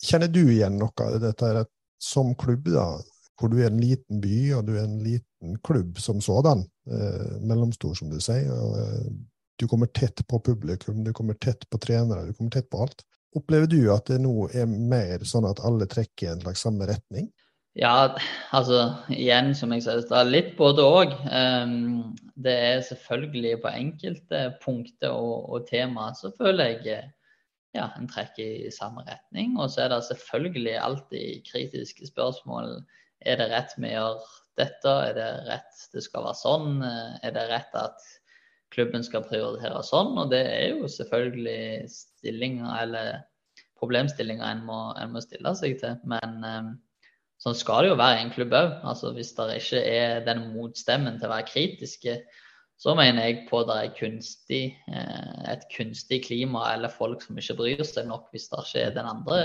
[0.01, 2.89] kjenner du igjen noe av dette at som klubb, da,
[3.37, 7.37] hvor du er en liten by og du er en liten klubb som sådan, uh,
[7.45, 9.13] mellomstor, som du sier, og
[9.61, 13.05] du kommer tett på publikum, du kommer tett på trenere, du kommer tett på alt.
[13.37, 16.89] Opplever du at det nå er mer sånn at alle trekker i en slags samme
[16.89, 17.29] retning?
[17.77, 18.15] Ja,
[18.57, 18.77] altså
[19.13, 21.11] igjen, som jeg sa, det er litt både òg.
[21.29, 27.03] Um, det er selvfølgelig på enkelte punkter og, og temaer så føler jeg
[27.77, 29.53] ja, en trekker i samme retning.
[29.61, 32.79] Og så er det selvfølgelig alltid kritiske spørsmål.
[33.21, 34.25] Er det rett vi gjør
[34.57, 34.95] dette?
[35.11, 36.81] Er det rett det skal være sånn?
[36.81, 38.09] Er det rett at
[38.73, 40.15] klubben skal prioritere sånn?
[40.17, 43.21] Og det er jo selvfølgelig stillinger eller
[43.77, 46.01] problemstillinger en må, en må stille seg til.
[46.09, 46.75] Men um,
[47.41, 48.75] Sånn skal det jo være i en klubb òg.
[48.87, 52.17] Altså, hvis det ikke er den motstemmen til å være kritiske,
[52.77, 57.57] så mener jeg på det er kunstig, eh, et kunstig klima eller folk som ikke
[57.57, 59.39] bryr seg nok hvis det ikke er den andre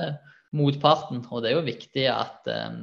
[0.56, 1.22] motparten.
[1.30, 2.82] Og det er jo viktig at um,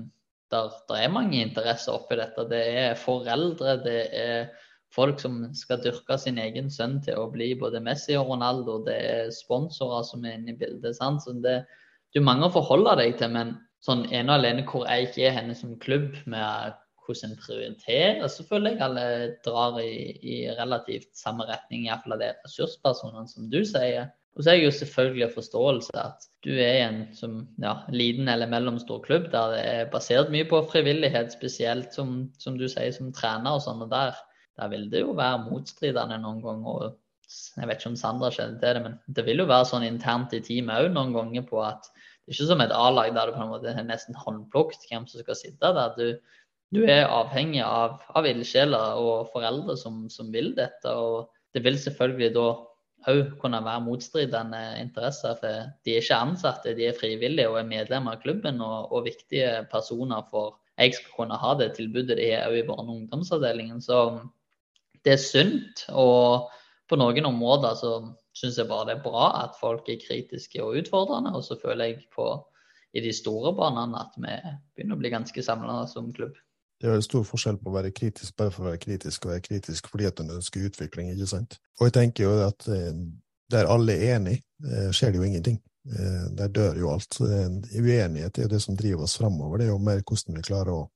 [0.49, 2.47] der, der er mange interesser oppi dette.
[2.49, 4.49] Det er foreldre, det er
[4.93, 8.79] folk som skal dyrke sin egen sønn til å bli både Messi og Ronaldo.
[8.87, 10.97] Det er sponsorer som er inne i bildet.
[10.97, 11.21] Sant?
[11.21, 11.59] Så det,
[12.09, 13.33] det er mange å forholde deg til.
[13.37, 13.53] men
[13.85, 16.77] sånn ene og alene hvor jeg ikke er henne som klubb, med
[17.09, 19.05] hvordan en prioriterer, så føler jeg alle
[19.45, 24.11] drar i, i relativt samme retning, iallfall av de ressurspersonene som du sier.
[24.37, 28.47] Og så er jeg jo selvfølgelig forståelse at du er en som, ja, liten eller
[28.51, 33.09] mellomstor klubb der det er basert mye på frivillighet, spesielt som, som du sier, som
[33.15, 33.81] trener og sånn.
[33.83, 34.15] Og der,
[34.61, 36.85] der vil det jo være motstridende noen ganger.
[36.85, 39.87] og Jeg vet ikke om Sandra kjenner til det, men det vil jo være sånn
[39.89, 41.89] internt i teamet òg noen ganger på at
[42.29, 45.37] ikke som et A-lag der du på en måte er nesten håndplukket hvem som skal
[45.37, 45.93] sitte der.
[45.97, 46.37] Du,
[46.75, 50.93] du er avhengig av, av ildsjeler og foreldre som, som, vil dette.
[50.93, 52.47] og Det vil selvfølgelig da
[53.09, 55.37] òg kunne være motstridende interesser.
[55.41, 59.07] for De er ikke ansatte, de er frivillige og er medlemmer av klubben og, og
[59.09, 63.01] viktige personer for jeg skal kunne ha det tilbudet de har òg i barne- og
[63.01, 63.81] ungdomsavdelingen.
[63.83, 64.21] Så
[65.03, 65.85] det er sunt.
[65.91, 66.47] Og
[66.89, 67.91] på noen områder så
[68.39, 71.33] syns jeg bare det er bra at folk er kritiske og utfordrende.
[71.35, 72.31] Og så føler jeg på
[72.97, 74.35] i de store banene at vi
[74.75, 76.37] begynner å bli ganske samla som klubb.
[76.79, 79.45] Det er stor forskjell på å være kritisk bare for å være kritisk, og være
[79.49, 81.57] kritisk fordi at en ønsker utvikling, ikke sant?
[81.79, 82.93] Og jeg tenker jo at eh,
[83.51, 85.59] der alle er enige, eh, skjer det jo ingenting.
[85.89, 87.19] Eh, der dør jo alt.
[87.19, 89.59] Uenighet er jo det som driver oss framover.
[89.59, 90.87] Det er jo mer hvordan vi klarer å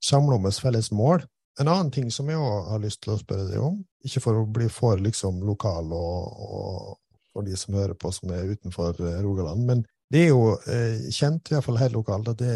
[0.00, 1.26] samle om oss felles mål.
[1.60, 4.42] En annen ting som jeg òg har lyst til å spørre deg om, ikke for
[4.42, 6.90] å bli for liksom, lokal og, og,
[7.32, 11.08] for de som hører på som er utenfor eh, Rogaland, men det er jo eh,
[11.10, 12.52] kjent, i hvert fall helt lokalt, at det,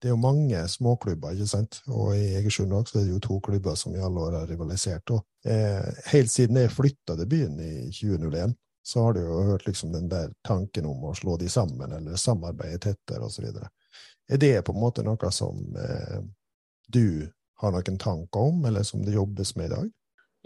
[0.00, 1.82] det, er jo mange småklubber, ikke sant?
[1.92, 5.12] Og i Egersund også er det jo to klubber som i alle år har rivalisert.
[5.14, 9.66] Og eh, helt siden jeg flytta til byen i 2001, så har du jo hørt
[9.68, 13.52] liksom den der tanken om å slå de sammen, eller samarbeide tettere, osv.
[14.30, 16.18] Er det på en måte noe som eh,
[16.90, 17.28] du
[17.60, 19.88] har noen tanker om, eller som det jobbes med i dag?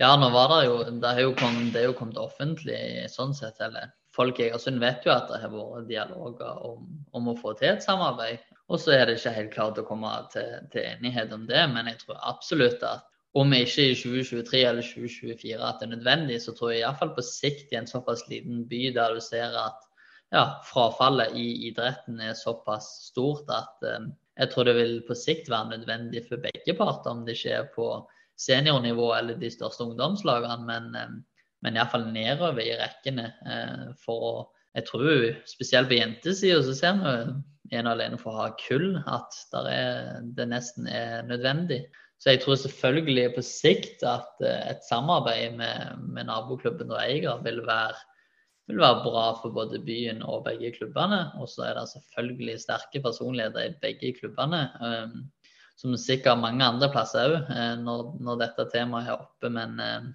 [0.02, 2.80] Ja, nå var det jo Det er jo kommet, det er jo kommet offentlig
[3.12, 3.60] sånn sett.
[3.62, 7.54] eller Folk i Egersund vet jo at det har vært dialoger om, om, å få
[7.58, 8.42] til et samarbeid.
[8.70, 11.90] Og så er det ikke helt klart å komme til, til, enighet om det, men
[11.90, 16.54] jeg tror absolutt at om ikke i 2023 eller 2024 at det er nødvendig, så
[16.54, 19.82] tror jeg iallfall på sikt i en såpass liten by der du ser at
[20.34, 25.50] ja, frafallet i idretten er såpass stort at um, jeg tror det vil på sikt
[25.50, 27.88] være nødvendig for begge parter, om det skjer på
[28.40, 31.16] seniornivå eller de største ungdomslagene, men, eh,
[31.62, 33.30] men iallfall nedover i rekkene.
[33.46, 38.56] Eh, for Jeg tror spesielt på jentesida så ser vi en alene for å ha
[38.58, 39.36] kull at
[39.70, 41.84] er, det nesten er nødvendig.
[42.18, 47.38] Så jeg tror selvfølgelig på sikt at eh, et samarbeid med, med naboklubben og eier
[47.46, 47.94] vil være
[48.70, 51.20] vil være bra for både byen og begge klubbene.
[51.40, 54.66] Og så er det selvfølgelig sterke personligheter i begge klubbene.
[54.80, 55.24] Um,
[55.80, 59.50] som sikkert mange andre plasser òg, uh, når, dette temaet er oppe.
[59.52, 60.08] Men uh,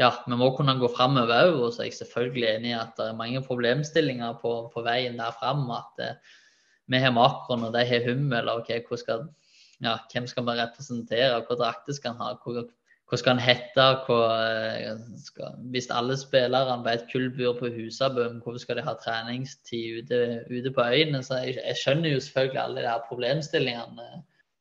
[0.00, 1.60] ja, vi må kunne gå framover òg.
[1.62, 5.16] Og så er jeg selvfølgelig enig i at det er mange problemstillinger på, på veien
[5.20, 5.64] der fram.
[5.72, 6.04] At
[6.92, 8.48] vi har makron, og de har hummel.
[8.52, 9.28] og okay, skal,
[9.80, 12.66] ja, hvem skal vi representere, hva drakter skal en ha, hvor,
[13.14, 13.84] hva skal han hete?
[15.22, 20.00] Skal, hvis alle spillerne på et kull bor på Husabøm, hvorfor skal de ha treningstid
[20.02, 20.18] ute,
[20.50, 21.22] ute på øyene?
[21.22, 24.08] Så jeg, jeg, skjønner jo selvfølgelig alle de her problemstillingene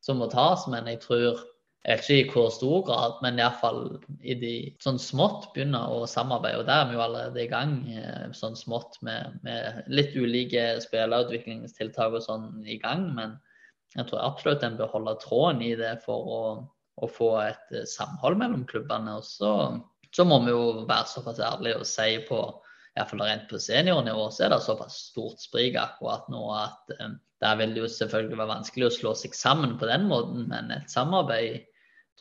[0.06, 1.42] som må tas, men jeg tror
[1.84, 3.82] jeg vet ikke i hvor stor grad, men iallfall
[4.24, 4.52] i de
[4.84, 6.62] sånn smått begynner å samarbeide.
[6.62, 10.78] Og der er vi jo allerede i gang eh, sånn smått med, med litt ulike
[10.86, 13.10] spillerutviklingstiltak og sånn i gang.
[13.18, 13.36] Men
[13.98, 16.40] jeg tror absolutt en bør holde tråden i det for å,
[17.02, 19.18] å få et eh, samhold mellom klubbene.
[19.20, 19.54] Og så,
[20.14, 22.44] så, må vi jo være såpass ærlige og si på
[22.94, 27.56] iallfall rent på seniornivå så er det såpass stort sprik akkurat nå at um, der
[27.58, 30.94] vil det jo selvfølgelig være vanskelig å slå seg sammen på den måten, men et
[30.94, 31.64] samarbeid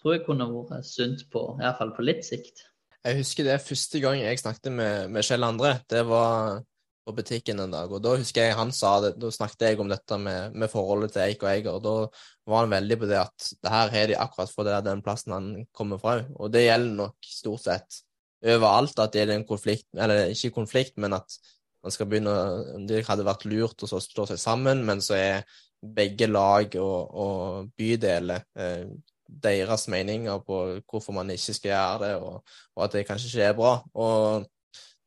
[0.00, 2.64] tror jeg kunne vært sunt på, i hvert fall på litt sikt.
[3.02, 5.74] Jeg husker det første gang jeg snakket med, med Kjell André.
[5.90, 6.62] Det var
[7.06, 7.90] på butikken en dag.
[7.90, 11.14] og Da husker jeg han sa det, da snakket jeg om dette med, med forholdet
[11.14, 11.78] til Eik og Eiger.
[11.78, 14.78] og Da var han veldig på det at det her har de akkurat for det
[14.86, 16.20] den plassen han kommer fra.
[16.38, 18.02] Og det gjelder nok stort sett
[18.42, 21.38] overalt at det er en konflikt, eller ikke konflikt, men at
[21.82, 25.46] man skal begynne Det hadde vært lurt å slå seg sammen, men så er
[25.82, 28.86] begge lag og, og bydeler eh,
[29.26, 33.48] deres meninger på hvorfor man ikke skal gjøre det, og, og, at det kanskje ikke
[33.48, 33.72] er bra.
[33.94, 34.46] Og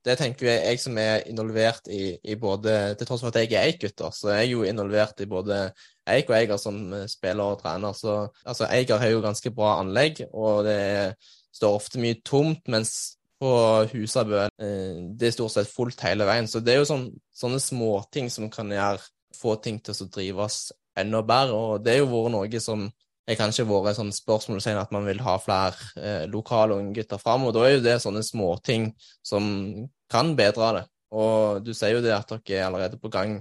[0.05, 3.55] det tenker jeg, jeg som er involvert i, i både Til tross for at jeg
[3.55, 5.59] er Eik-gutter, så er jeg jo involvert i både
[6.05, 6.77] Eik og Eiger som
[7.09, 7.95] spiller og trener.
[7.97, 11.15] Så altså, Eiger har jo ganske bra anlegg, og det
[11.55, 13.51] står ofte mye tomt, mens på
[13.91, 16.47] Husabø eh, det er stort sett fullt hele veien.
[16.47, 19.01] Så det er jo sånn, sånne småting som kan gjøre
[19.35, 21.57] få ting til å drives enda bedre.
[21.57, 22.85] Og det er jo vært noe som
[23.25, 27.47] det kanskje vært et spørsmål om at man vil ha flere eh, lokale unggutter fram.
[27.47, 28.91] Og da er jo det sånne småting
[29.25, 29.47] som
[30.15, 30.85] kan bedre det.
[31.15, 33.37] Og du sier jo det at dere er allerede på gang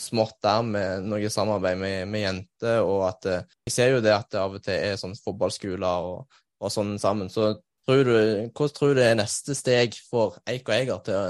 [0.00, 4.14] smått der med noe samarbeid med, med jenter, og at eh, jeg ser jo det
[4.14, 7.28] at det av og til er sånn fotballskoler og, og sånn sammen.
[7.32, 7.52] Så
[7.86, 8.16] tror du,
[8.56, 11.24] hvordan tror du er neste steg for Eik og Eiger til å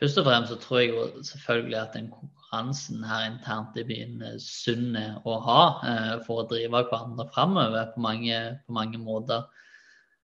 [0.00, 4.22] Først og fremst så tror jeg jo selvfølgelig at den konkurransen her internt i byen
[4.24, 9.44] er sunn å ha eh, for å drive hverandre framover på på mange måter.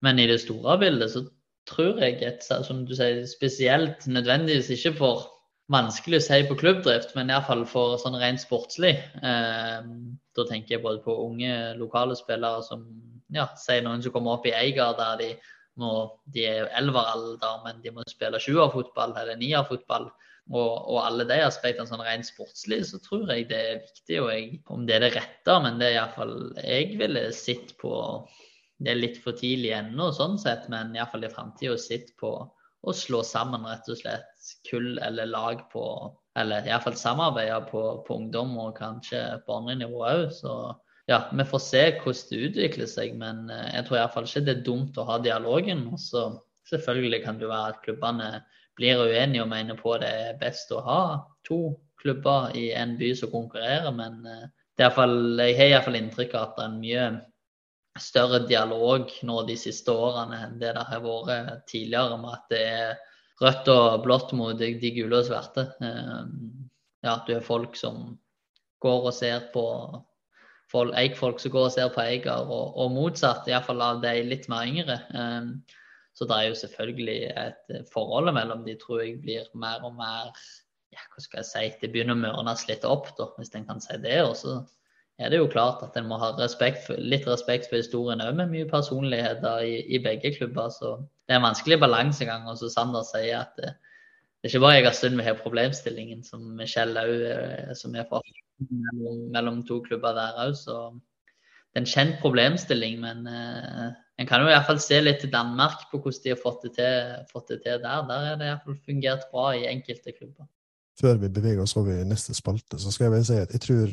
[0.03, 1.23] Men i det store bildet så
[1.69, 5.29] tror jeg et, som du sier, spesielt nødvendigvis ikke for
[5.71, 8.97] vanskelig å si på klubbdrift, men iallfall for sånn rent sportslig.
[9.23, 9.91] Eh,
[10.37, 12.85] da tenker jeg både på unge lokale spillere som
[13.35, 15.31] ja, sier noen som kommer opp i Eiger der de
[15.79, 15.93] må,
[16.35, 20.11] de er elveralder, men de må spille sjuerfotball eller nierfotball
[20.51, 24.17] og, og alle de aspektene sånn rent sportslig, så tror jeg det er viktig.
[24.19, 27.93] og jeg, Om det er det rette, men det er iallfall jeg ville sett på
[28.81, 32.33] Det er litt for tidlig ennå, sånn sett, men iallfall i framtida sitter på
[32.81, 35.85] å slå sammen rett og slett kull eller lag på
[36.39, 40.29] Eller iallfall samarbeide på, på ungdom og kanskje barnenivå òg.
[40.31, 40.53] Så
[41.11, 44.55] ja, vi får se hvordan det utvikler seg, men eh, jeg tror iallfall ikke det
[44.55, 45.83] er dumt å ha dialogen.
[45.91, 46.23] Og så
[46.71, 48.29] selvfølgelig kan det være at klubbene
[48.79, 51.03] blir uenige og mener på det er best å ha
[51.49, 53.91] to klubber i en by som konkurrerer.
[53.91, 54.47] Men eh,
[54.79, 57.11] jeg har iallfall inntrykk av at det er mye
[57.99, 62.61] større dialog nå de siste årene enn det det har vært tidligere, med at det
[62.69, 62.93] er
[63.41, 65.67] rødt og blått mot de gule og svarte.
[65.83, 66.23] Eh,
[67.07, 68.19] ja, du har folk som
[68.85, 69.65] går og ser på
[70.71, 74.49] folk, Eik-folk som går og ser på Eiger, og, og motsatt, iallfall av de litt
[74.53, 74.99] mer yngre.
[75.11, 75.55] Um,
[76.15, 79.95] så det er jo selvfølgelig et eh, forhold mellom de tror jeg blir mer og
[79.97, 80.35] mer
[80.91, 83.83] ja, hva skal jeg si, Det begynner å mørnes litt opp, da, hvis en kan
[83.83, 84.19] si det.
[84.27, 84.59] Og så
[85.21, 88.33] er det jo klart at en må ha respekt for, litt respekt for historien òg,
[88.39, 90.71] med mye personligheter i, i, begge klubber.
[90.73, 90.95] Så
[91.29, 92.47] det er en vanskelig balansegang.
[92.49, 93.75] Og så Sander sier at det,
[94.41, 98.23] det er ikke bare Egersund vi har problemstillingen, som Michelle òg, eh, som er fra
[98.71, 100.57] mellom, mellom to klubber der òg.
[100.57, 105.03] Så det er en kjent problemstilling, men eh, en kan jo i hvert fall se
[105.05, 108.09] litt til Danmark på hvordan de har fått det til, fått det til der.
[108.09, 110.49] Der er det i hvert fall fungert bra i enkelte klubber.
[111.01, 113.63] Før vi beveger oss over i neste spalte, så skal jeg bare si at jeg
[113.65, 113.93] tror,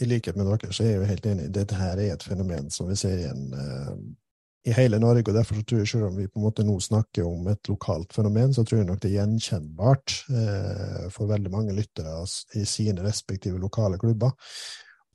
[0.00, 1.50] i likhet med dere, så er jeg jo helt enig.
[1.54, 3.94] Dette her er et fenomen som vi ser igjen uh,
[4.68, 5.26] i hele Norge.
[5.28, 8.14] og Derfor tror jeg, selv om vi på en måte nå snakker om et lokalt
[8.14, 12.14] fenomen, så tror jeg nok det er gjenkjennbart uh, for veldig mange lyttere
[12.58, 14.34] i sine respektive lokale klubber.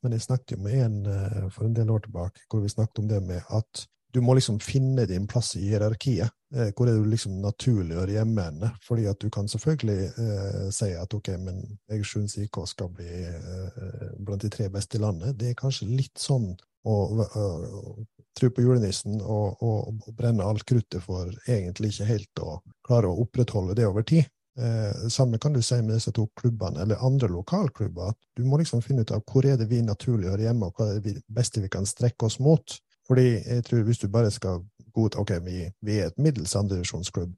[0.04, 3.04] Men jeg snakket jo med en uh, for en del år tilbake hvor vi snakket
[3.04, 6.29] om det med at du må liksom finne din plass i hierarkiet.
[6.54, 8.69] Eh, hvor er du liksom naturlig å gjemme henne?
[8.85, 14.12] Fordi at du kan selvfølgelig eh, si at ok, men Egersunds IK skal bli eh,
[14.19, 15.33] blant de tre beste i landet.
[15.39, 16.51] Det er kanskje litt sånn
[16.83, 17.95] å, å, å
[18.37, 23.10] tro på julenissen og, og, og, brenne alt kruttet for egentlig ikke helt å klare
[23.10, 24.29] å opprettholde det over tid.
[24.60, 28.13] Eh, samme kan du si med disse to klubbene, eller andre lokalklubber.
[28.13, 30.77] at Du må liksom finne ut av hvor er det vi naturlig hører hjemme, og
[30.77, 32.77] hva er det beste vi kan strekke oss mot.
[33.08, 34.62] Fordi jeg tror hvis du bare skal
[34.96, 37.33] god, ok, vi, vi er et middels andredivisjonsklubb,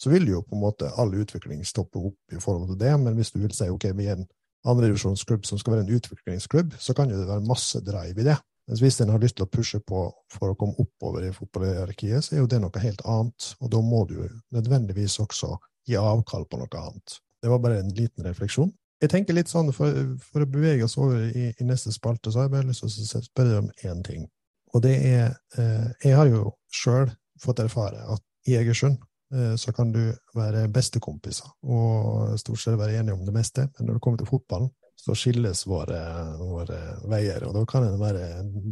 [0.00, 2.92] så vil jo på en måte all utvikling stoppe opp i forhold til det.
[3.00, 4.26] Men hvis du vil si ok, vi er en
[4.66, 8.36] andredivisjonsklubb som skal være en utviklingsklubb, så kan jo det være masse drive i det.
[8.66, 10.00] Mens hvis en har lyst til å pushe på
[10.32, 13.82] for å komme oppover i fotballhierarkiet, så er jo det noe helt annet, og da
[13.84, 14.18] må du
[14.54, 15.54] nødvendigvis også
[15.86, 17.20] gi avkall på noe annet.
[17.42, 18.72] Det var bare en liten refleksjon.
[19.02, 19.92] Jeg tenker litt sånn, For,
[20.24, 23.20] for å bevege oss over i, i, neste spalte, så har jeg bare lyst til
[23.20, 24.26] å spørre om én ting.
[24.74, 27.12] Og det er eh, Jeg har jo sjøl
[27.42, 28.98] fått erfare at i Egersund
[29.34, 30.02] eh, så kan du
[30.36, 34.30] være bestekompiser og stort sett være enige om det meste, men når det kommer til
[34.30, 35.98] fotballen, så skilles våre,
[36.40, 36.78] våre,
[37.10, 37.44] veier.
[37.46, 38.28] Og da kan en være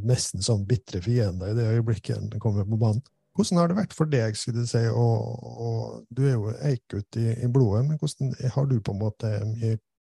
[0.09, 3.05] nesten sånn bitre fiender i det øyeblikket en kommer på banen.
[3.35, 7.19] Hvordan har det vært for deg, skulle du si, og, og du er jo eikgutt
[7.19, 9.31] i, i, blodet, men hvordan har du på en måte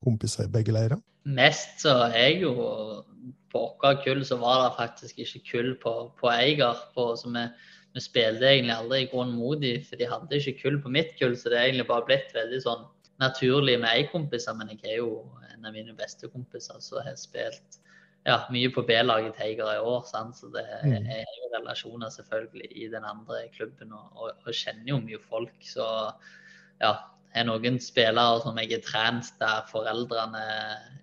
[0.05, 1.01] kompiser i begge leirer?
[1.27, 2.53] Mest så er jeg jo
[3.51, 6.77] På vårt kull så var det faktisk ikke kull på, på Eiger.
[6.95, 7.47] På, som vi,
[7.97, 11.17] vi, spilte egentlig aldri i grunn mot dem, for de hadde ikke kull på mitt
[11.21, 11.35] kull.
[11.39, 12.85] Så det er egentlig bare blitt veldig sånn
[13.23, 14.57] naturlig med ei-kompiser.
[14.59, 15.25] Men jeg er jo
[15.55, 17.81] en av mine beste kompiser som har spilt
[18.27, 20.07] ja, mye på B-laget til Eiger i år.
[20.11, 20.39] Sant?
[20.39, 21.11] Så det mm.
[21.19, 25.55] er jo relasjoner selvfølgelig i den andre klubben, og, og, og kjenner jo mye folk.
[25.65, 25.87] Så
[26.83, 26.93] ja,
[27.37, 30.45] er noen spillere som jeg har trent der foreldrene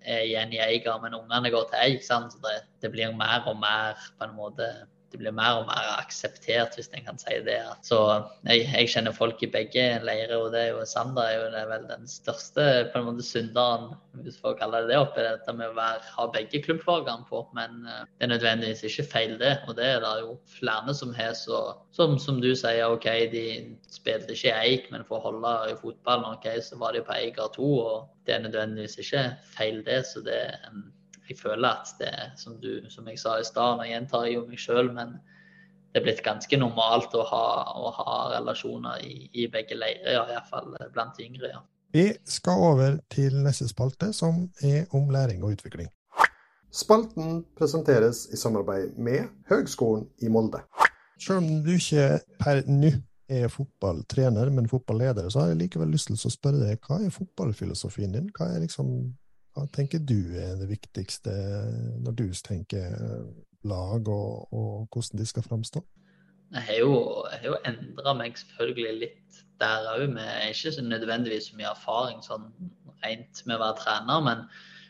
[0.02, 2.04] er igjen i Eiger, men ungene går til Eik.
[2.06, 2.34] Sant?
[2.34, 4.68] Så det, det blir mer og mer på en måte
[5.14, 7.60] det blir mer og mer akseptert, hvis en kan si det.
[7.86, 8.00] Så
[8.48, 11.60] jeg, jeg, kjenner folk i begge leirer, og det er jo Sander er jo det
[11.60, 13.92] er vel den største på en måte synderen,
[14.24, 17.42] hvis folk kaller det det, oppi dette med å være, ha begge klubbfagene på.
[17.56, 19.54] Men uh, det er nødvendigvis ikke feil, det.
[19.68, 23.46] Og det er det jo flere som har, som, som, du sier, OK, de
[23.94, 27.16] spilte ikke i Eik, men for å holde i fotballen, OK, så var de på
[27.16, 29.24] Eiger 2, og det er nødvendigvis ikke
[29.56, 30.02] feil, det.
[30.10, 30.86] Så det um,
[31.28, 34.46] jeg føler at det som, du, som jeg sa i stad, og gjentar jeg jo
[34.48, 35.16] meg sjøl, men
[35.94, 37.44] det er blitt ganske normalt å ha,
[37.78, 41.52] å ha relasjoner i, i begge leirer, ja, iallfall blant de yngre.
[41.54, 41.62] ja.
[41.94, 45.92] Vi skal over til neste spalte, som er om læring og utvikling.
[46.74, 50.64] Spalten presenteres i samarbeid med Høgskolen i Molde.
[51.22, 52.90] Selv om du ikke per nå
[53.30, 57.14] er fotballtrener, men fotballeder, så har jeg likevel lyst til å spørre deg, hva er
[57.14, 58.26] fotballfilosofien din?
[58.34, 58.90] Hva er liksom
[59.54, 61.32] hva tenker du er det viktigste
[62.02, 62.96] når du tenker
[63.64, 65.82] lag, og, og hvordan de skal framstå?
[66.54, 66.96] Jeg har jo,
[67.44, 70.04] jo endra meg selvfølgelig litt der òg.
[70.20, 72.46] Er ikke så nødvendigvis så mye erfaring sånn
[73.04, 74.44] rent med å være trener, men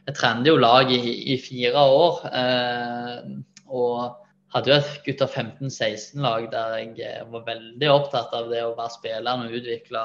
[0.05, 1.01] jeg trente jo lag i,
[1.33, 2.21] i fire år.
[2.41, 3.31] Eh,
[3.73, 4.24] og
[4.55, 8.95] hadde jo et gutter 15-16-lag der jeg eh, var veldig opptatt av det å være
[8.95, 10.03] spiller og utvikle,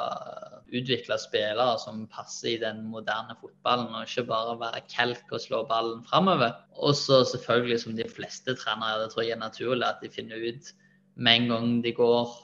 [0.74, 5.62] utvikle, spillere som passer i den moderne fotballen, og ikke bare være kelk og slå
[5.70, 6.56] ballen framover.
[6.82, 10.42] Og så selvfølgelig, som de fleste trenere, det tror jeg er naturlig at de finner
[10.42, 10.74] ut
[11.20, 12.36] med en gang de går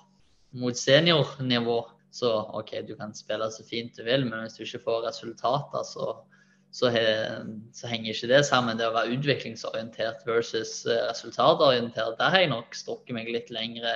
[0.62, 1.80] mot seniornivå.
[2.16, 5.84] Så OK, du kan spille så fint du vil, men hvis du ikke får resultater,
[5.90, 6.14] så
[6.76, 6.92] så,
[7.72, 8.78] så, henger ikke det sammen.
[8.80, 13.94] Det å være utviklingsorientert versus eh, resultatorientert, der har jeg nok strukket meg litt lengre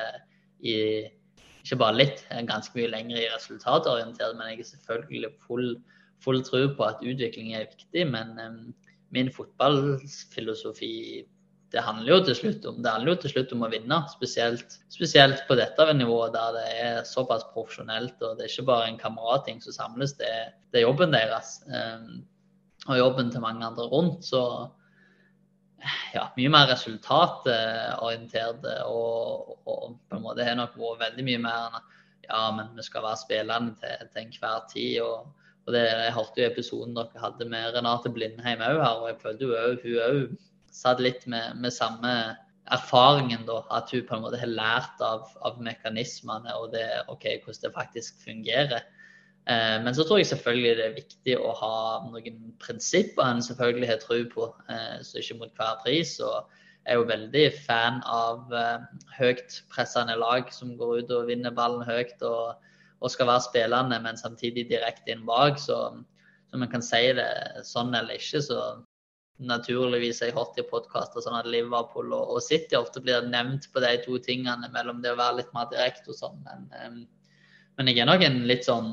[0.64, 0.76] i
[1.60, 5.74] Ikke bare litt, ganske mye lengre i resultatorientert, men jeg er selvfølgelig full,
[6.24, 8.06] full tro på at utvikling er viktig.
[8.08, 8.62] Men um,
[9.12, 10.94] min fotballfilosofi
[11.70, 14.00] det handler jo til slutt om, jo til slutt om å vinne.
[14.16, 18.16] Spesielt, spesielt på dette nivået der det er såpass profesjonelt.
[18.24, 20.32] og Det er ikke bare en kameratting som samles, det
[20.72, 21.60] det er jobben deres.
[21.68, 22.24] Um,
[22.88, 24.26] og jobben til mange andre rundt.
[24.26, 24.42] Så
[26.14, 28.66] ja, mye mer resultatorientert.
[28.88, 31.88] Og, og, på en måte har nok vært veldig mye mer enn
[32.30, 35.00] ja, men vi skal være spillende til, til enhver tid.
[35.02, 35.32] og,
[35.66, 39.18] og det, Jeg hørte jo episoden dere hadde med Renate Blindheim òg her, og jeg
[39.24, 40.38] følte jo hun òg
[40.74, 42.14] satt litt med, med, samme
[42.70, 43.64] erfaringen, da.
[43.74, 47.76] At hun på en måte har lært av, av mekanismene og det, okay, hvordan det
[47.76, 48.86] faktisk fungerer.
[49.50, 51.76] Eh, men så tror jeg selvfølgelig det er viktig å ha
[52.06, 56.12] noen prinsipper en selvfølgelig har tro på, eh, så ikke mot hver pris.
[56.22, 56.36] Og
[56.84, 58.86] jeg er jo veldig fan av eh,
[59.18, 62.62] høyt pressende lag som går ut og vinner ballen høyt og,
[63.02, 65.58] og skal være spillende, men samtidig direkte inn bak.
[65.58, 65.80] Så,
[66.54, 67.30] om man kan si det
[67.66, 68.62] sånn eller ikke, så
[69.50, 73.70] naturligvis har jeg hørt i podkaster sånn at Liverpool og, og, City ofte blir nevnt
[73.74, 76.42] på de to tingene mellom det å være litt mer direkte og sånn.
[76.44, 77.06] Men,
[77.80, 78.92] men jeg er nok en litt sånn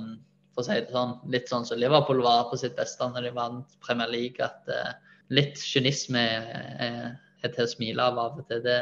[0.57, 1.15] for å si det sånn.
[1.33, 4.41] Litt sånn som Liverpool var på sitt beste når de vant Premier League.
[4.41, 4.97] At uh,
[5.29, 6.47] litt kynisme er,
[6.89, 8.63] er, til å smile av av og til.
[8.65, 8.79] Det,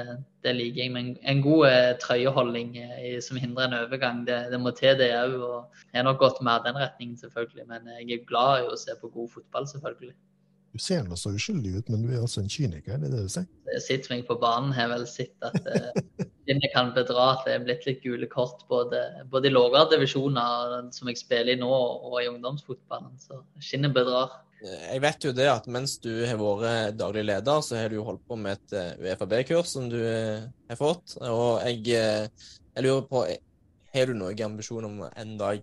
[0.47, 0.93] det liker jeg.
[0.95, 5.11] Men en god uh, trøyeholding uh, som hindrer en overgang, det, det må til, det
[5.18, 5.35] òg.
[5.35, 7.66] Og jeg har nok gått mer den retningen, selvfølgelig.
[7.75, 10.14] Men jeg er glad i å se på god fotball, selvfølgelig.
[10.75, 13.20] Du ser nå så uskyldig ut, men du er altså en kyniker, det er det
[13.22, 13.47] du sier?
[13.79, 16.25] Sitter meg på banen har vel sett at eh,
[16.75, 21.11] kan bedra at det er blitt litt gule kort både, både i lavere divisjoner som
[21.11, 23.14] jeg spiller i nå, og i ungdomsfotballen.
[23.22, 24.41] Så skinnet bedrar.
[24.64, 28.27] Jeg vet jo det at mens du har vært daglig leder, så har du holdt
[28.27, 31.20] på med et eh, UFAB-kurs som du eh, har fått.
[31.22, 33.27] Og jeg, jeg lurer på,
[33.95, 35.62] har du noen ambisjon om en dag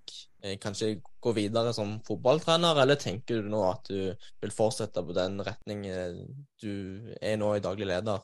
[0.62, 4.12] kanskje gå videre som fotballtrener, eller tenker du nå at du
[4.42, 6.22] vil fortsette på den retningen
[6.64, 6.74] du
[7.22, 8.24] er nå i daglig leder?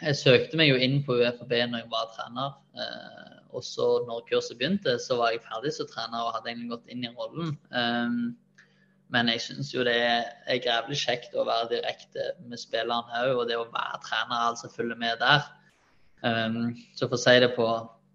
[0.00, 2.54] Jeg søkte meg jo inn på UFAB når jeg var trener.
[3.50, 6.94] Og så når kurset begynte, så var jeg ferdig som trener og hadde egentlig gått
[6.94, 7.58] inn i rollen.
[9.10, 13.48] Men jeg syns jo det er grevelig kjekt å være direkte med spillerne òg, og
[13.50, 15.48] det å være trener, altså følge med der.
[16.22, 17.66] Um, så for å si det på,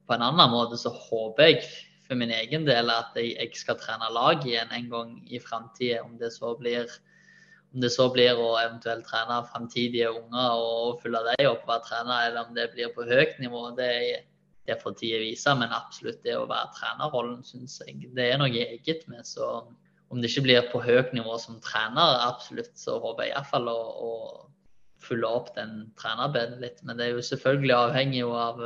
[0.06, 1.66] på, en annen måte, så håper jeg
[2.08, 6.04] for min egen del at jeg, jeg skal trene lag igjen en gang i framtida.
[6.06, 6.16] Om
[7.76, 11.88] om det så blir å eventuelt trene framtidige unger og følge dem opp og være
[11.90, 13.90] trener, eller om det blir på høyt nivå, det,
[14.70, 15.56] det får tida vise.
[15.60, 19.26] Men absolutt det å være trenerrollen syns jeg det er noe eget med.
[19.28, 19.66] så
[20.14, 23.80] om det ikke blir på høyt nivå som trener, absolutt, så håper jeg iallfall å,
[24.08, 24.12] å
[25.06, 26.82] følge opp den trenerbeden litt.
[26.84, 28.62] Men det er jo selvfølgelig avhengig av,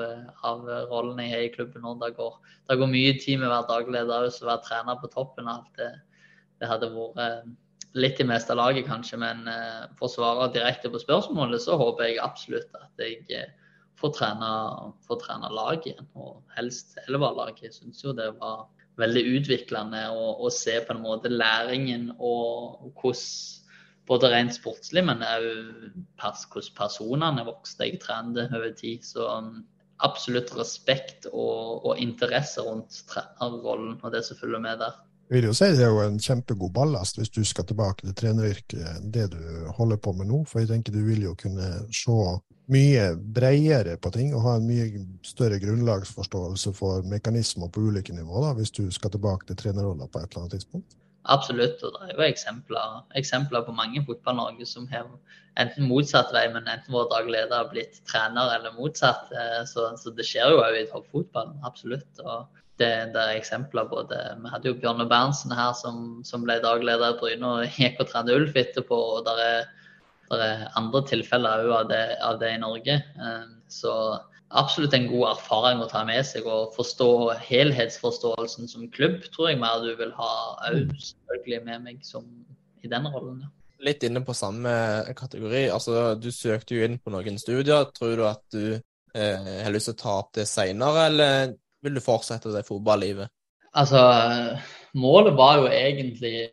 [0.50, 1.96] av rollen jeg har i klubben nå.
[2.02, 2.36] Det går,
[2.70, 5.66] det går mye tid med å være dagleder leder og være trener på toppen av
[5.80, 5.92] det.
[6.60, 7.50] Det hadde vært
[7.98, 12.10] litt i meste laget, kanskje, men eh, for å svare direkte på spørsmålet, så håper
[12.10, 13.48] jeg absolutt at jeg eh,
[14.00, 14.50] får trene,
[15.08, 16.10] får trene lag igjen.
[16.20, 17.64] Og helst Elva-laget.
[17.70, 18.68] Jeg syns jo det var
[19.00, 23.59] veldig utviklende å, å, se på en måte læringen og hvordan
[24.10, 25.50] både rent sportslig, men òg
[26.20, 27.86] hvordan personene vokste.
[27.88, 29.06] Jeg trente over tid.
[29.06, 29.60] Så um,
[30.06, 34.98] absolutt respekt og, og interesse rundt trenerrollen og det som følger med der.
[35.30, 38.16] Jeg vil jo si Det er jo en kjempegod ballast hvis du skal tilbake til
[38.18, 39.42] treneryrket, det du
[39.78, 40.40] holder på med nå.
[40.50, 42.16] For jeg tenker du vil jo kunne se
[42.70, 48.56] mye bredere på ting og ha en mye større grunnlagsforståelse for mekanismer på ulike nivåer,
[48.58, 50.98] hvis du skal tilbake til trenerroller på et eller annet tidspunkt?
[51.28, 55.10] Absolutt, og det er jo eksempler, eksempler på mange fotball-Norge som har
[55.60, 59.28] enten motsatt vei, men enten vår daglig leder har blitt trener eller motsatt.
[59.36, 62.24] Eh, så, så det skjer jo òg i toppfotballen, absolutt.
[62.24, 62.48] og
[62.80, 66.88] det, det, er eksempler både Vi hadde jo Bjørne Berntsen her som, som ble daglig
[66.94, 69.02] leder i Bryne og gikk og trente Ulf etterpå.
[69.18, 69.68] og der er
[70.30, 73.00] det er andre tilfeller òg av, av, det i Norge.
[73.18, 73.94] Ehm, så
[74.50, 76.48] absolutt en god erfaring å ta med seg.
[76.50, 77.10] Og forstå
[77.46, 80.34] helhetsforståelsen som klubb tror jeg mer du vil ha
[80.72, 82.28] òg selvfølgelig med meg som
[82.84, 83.42] i den rollen.
[83.46, 83.54] Ja.
[83.90, 84.72] Litt inne på samme
[85.16, 85.70] kategori.
[85.72, 87.88] altså Du søkte jo inn på noen studier.
[87.96, 91.54] Tror du at du eh, har lyst til å ta opp det seinere, eller
[91.86, 93.32] vil du fortsette det fotballivet?
[93.80, 94.02] Altså
[94.98, 96.48] målet var jo egentlig,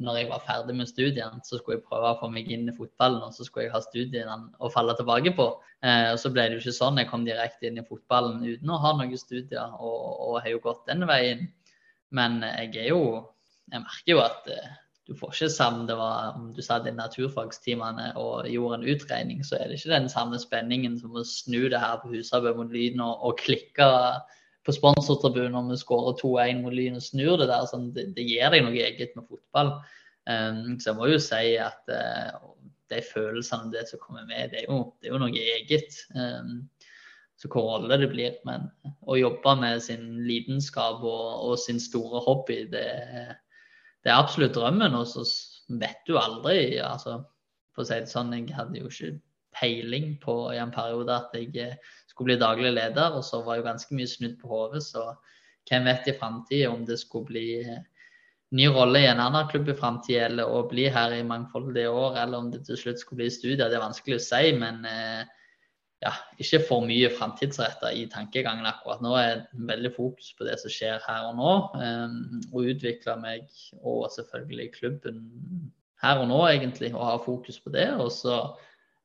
[0.00, 2.76] når jeg var ferdig med studiene, så skulle jeg prøve å få meg inn i
[2.76, 5.48] fotballen, og så skulle jeg ha studiene å falle tilbake på.
[5.84, 7.00] Eh, og så ble det jo ikke sånn.
[7.02, 10.62] Jeg kom direkte inn i fotballen uten å ha noen studier, og, og har jo
[10.64, 11.46] gått den veien.
[12.14, 13.04] Men jeg er jo
[13.72, 14.72] Jeg merker jo at eh,
[15.08, 19.42] du får ikke sammen det var om du satt i naturfagstimene og gjorde en utregning,
[19.44, 22.72] så er det ikke den samme spenningen som å snu det her på Husabø mot
[22.72, 23.88] Lyden og, og klikke
[24.64, 27.66] på sponsortribunen om vi skårer 2-1 mot Lyn og snur det der.
[27.68, 29.74] Sånn, det, det, gir deg noe eget med fotball.
[30.24, 32.52] Um, så jeg må jo si at uh,
[32.92, 35.98] de følelsene det som kommer med, det er jo, det er jo noe eget.
[36.16, 36.62] Um,
[37.40, 38.38] så hvor rolle det blir.
[38.48, 38.68] Men
[39.04, 42.88] å jobbe med sin lidenskap og, og sin store hobby, det,
[44.00, 44.96] det, er absolutt drømmen.
[44.96, 45.26] Og så
[45.80, 46.78] vet du aldri.
[46.80, 47.20] altså
[47.74, 49.16] For å si det sånn, jeg hadde jo ikke
[49.54, 51.76] peiling på i en periode at jeg
[52.14, 54.84] skulle bli daglig leder, og så var jo ganske mye snudd på hodet.
[54.86, 55.02] Så
[55.68, 57.48] hvem vet i framtida om det skulle bli
[58.54, 62.20] ny rolle i en annen klubb i framtida, eller å bli her i mangfoldige år,
[62.22, 63.66] eller om det til slutt skulle bli studier.
[63.66, 65.24] Det er vanskelig å si, men eh,
[66.04, 66.12] ja,
[66.42, 69.14] ikke for mye framtidsretta i tankegangen akkurat nå.
[69.18, 73.48] er veldig fokus på det som skjer her og nå, um, og utvikle meg
[73.80, 75.24] og selvfølgelig klubben
[76.04, 77.88] her og nå, egentlig, og ha fokus på det.
[77.96, 78.36] Og så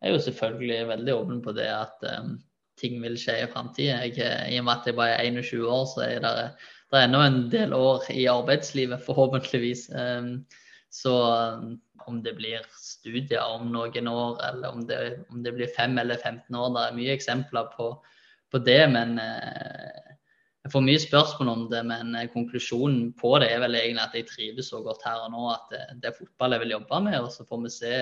[0.02, 2.04] er jeg jo selvfølgelig veldig åpen på det at
[2.80, 4.00] ting vil skje i framtida.
[4.06, 6.34] I og med at jeg bare er 21 år, så er det,
[6.90, 9.90] det ennå en del år i arbeidslivet, forhåpentligvis.
[9.96, 10.34] Ehm,
[10.90, 11.14] så
[11.60, 11.76] um,
[12.10, 15.00] om det blir studier om noen år, eller om det,
[15.30, 17.92] om det blir 5 eller 15 år, det er mye eksempler på,
[18.52, 18.82] på det.
[18.90, 20.16] Men eh,
[20.66, 24.18] jeg får mye spørsmål om det, men eh, konklusjonen på det er vel egentlig at
[24.18, 27.04] jeg trives så godt her og nå at det, det er fotball jeg vil jobbe
[27.06, 27.20] med.
[27.22, 27.94] Og så får vi se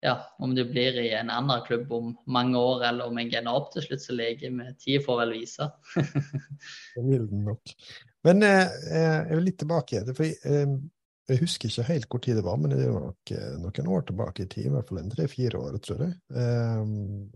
[0.00, 3.56] ja, om det blir i en annen klubb om mange år, eller om jeg ender
[3.56, 5.68] opp til slutt, så leker med tid får vel vise.
[6.96, 7.74] det vil den nok.
[8.24, 10.02] Men eh, eh, jeg vil litt tilbake.
[10.16, 10.72] For, eh,
[11.30, 14.02] Jeg husker ikke helt hvor tid det var, men det var nok eh, noen år
[14.08, 16.14] tilbake i tid, i hvert fall en tre-fire år, tror jeg.
[16.42, 16.80] Eh,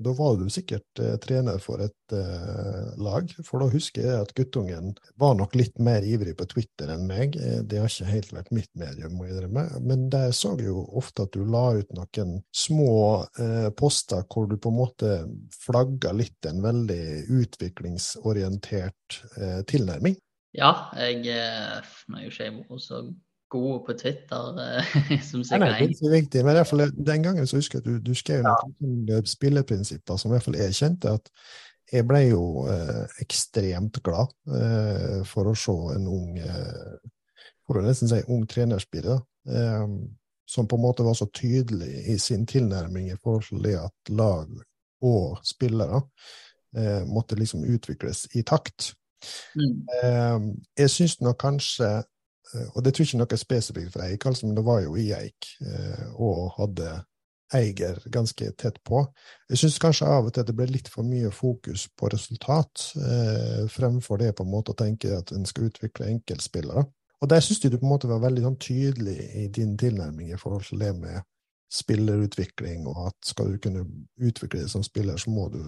[0.02, 4.32] da var du sikkert eh, trener for et eh, lag, for da husker jeg at
[4.34, 7.38] guttungen var nok litt mer ivrig på Twitter enn meg.
[7.38, 10.82] Det har ikke helt vært mitt medium, må jeg innrømme, men der så jeg jo
[10.98, 12.94] ofte at du la ut noen små
[13.78, 15.10] poster hvor du på en måte
[15.54, 17.04] flagga litt en veldig
[17.42, 19.20] utviklingsorientert
[19.70, 20.18] tilnærming.
[20.54, 21.86] Ja, jeg, jeg er
[22.28, 23.00] ikke jeg så
[23.54, 24.94] gode på Twitter, eh,
[25.28, 27.78] som sikkert Nei, det er ikke viktig, men i hvert fall den gangen så husker
[27.78, 28.56] jeg at du, du skrev ja.
[28.84, 31.30] noen spilleprinsipper som i hvert fall jeg kjente at
[31.92, 36.94] jeg ble jo eh, ekstremt glad eh, for å se en ung eh,
[37.64, 39.84] for å nesten si ung trenerspiller, eh,
[40.48, 44.12] som på en måte var så tydelig i sin tilnærming i forhold til det at
[44.12, 44.50] lag
[45.04, 46.02] og spillere
[46.76, 48.92] eh, måtte liksom utvikles i takt.
[49.56, 50.50] Mm.
[50.76, 52.02] jeg syns nok kanskje Eh,
[52.74, 55.10] og det tror jeg ikke noe spesifikt for Eik, altså, men det var jo i
[55.16, 56.92] Eik, eh, og hadde
[57.54, 59.04] Eiger ganske tett på.
[59.50, 63.64] Jeg syns kanskje av og til det ble litt for mye fokus på resultat, eh,
[63.70, 66.86] fremfor det på en måte å tenke at en skal utvikle enkeltspillere.
[67.22, 70.32] Og der syns jeg du på en måte var veldig sånn tydelig i din tilnærming
[70.32, 71.22] i forhold til det med
[71.72, 73.84] spillerutvikling, og at skal du kunne
[74.20, 75.60] utvikle deg som spiller, så må du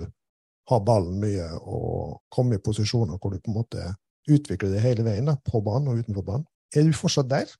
[0.70, 3.86] ha ballen mye og komme i posisjoner hvor du på en måte
[4.28, 6.46] utvikler det hele veien, da, på banen og utenfor banen.
[6.74, 7.52] Er du fortsatt der?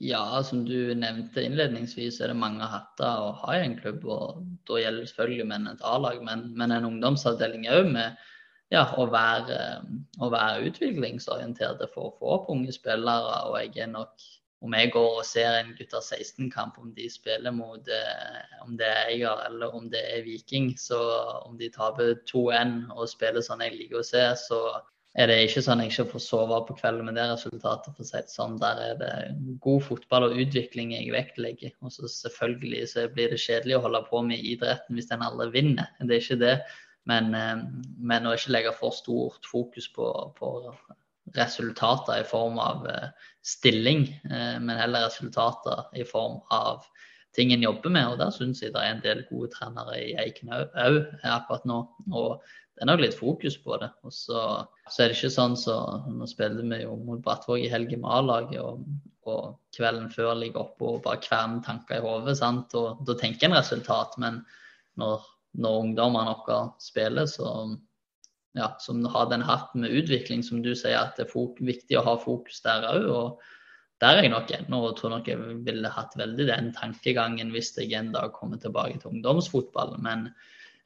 [0.00, 4.04] Ja, som du nevnte innledningsvis, er det mange hatter å ha i en klubb.
[4.06, 8.18] og Da gjelder det selvfølgelig med et A-lag, men, men, en ungdomsavdeling òg med
[8.70, 9.58] ja, å, være,
[10.20, 13.40] å være utviklingsorienterte for å få opp unge spillere.
[13.48, 14.28] og jeg er nok
[14.60, 18.88] om jeg går og ser en gutter 16-kamp, om de spiller mot eh, om det
[18.90, 20.98] er Eier eller om det er Viking, så
[21.44, 24.62] om de taper 2-1 og spiller sånn jeg liker å se, så
[25.16, 27.94] er det ikke sånn jeg ikke får sove på kvelden med det resultatet.
[27.96, 28.58] for å si det sånn.
[28.60, 29.12] Der er det
[29.64, 31.72] god fotball og utvikling jeg vektlegger.
[31.82, 35.48] Og så selvfølgelig så blir det kjedelig å holde på med idretten hvis en aldri
[35.56, 35.88] vinner.
[36.02, 36.54] Det er ikke det.
[37.08, 37.56] Men, eh,
[37.98, 40.06] men å ikke legge for stort fokus på,
[40.36, 40.52] på
[41.36, 43.08] resultater i form av eh,
[43.44, 46.84] stilling, eh, men heller resultater i form av
[47.36, 48.12] ting en jobber med.
[48.12, 50.78] Og der syns jeg det er en del gode trenere i Eiken òg
[51.24, 51.82] akkurat nå.
[52.12, 52.44] Og
[52.78, 53.88] det er nok litt fokus på det.
[54.06, 54.40] Og så,
[54.86, 55.74] så er det ikke sånn så
[56.14, 58.84] Nå spiller vi jo mot Brattvåg i helgen med A-laget, og,
[59.26, 62.38] og, kvelden før ligger oppe og bare kverner tanker i hodet.
[62.78, 64.38] Og da tenker en resultat, men
[65.02, 65.26] når,
[65.58, 67.50] når ungdommene våre spiller, så
[68.54, 72.06] ja, som har den hatten med utvikling, som du sier at det er viktig å
[72.06, 73.10] ha fokus der òg.
[73.10, 77.50] Og der er jeg nok ennå og tror nok jeg ville hatt veldig den tankegangen
[77.50, 79.96] hvis jeg en dag kommer tilbake til ungdomsfotball.
[79.98, 80.28] Men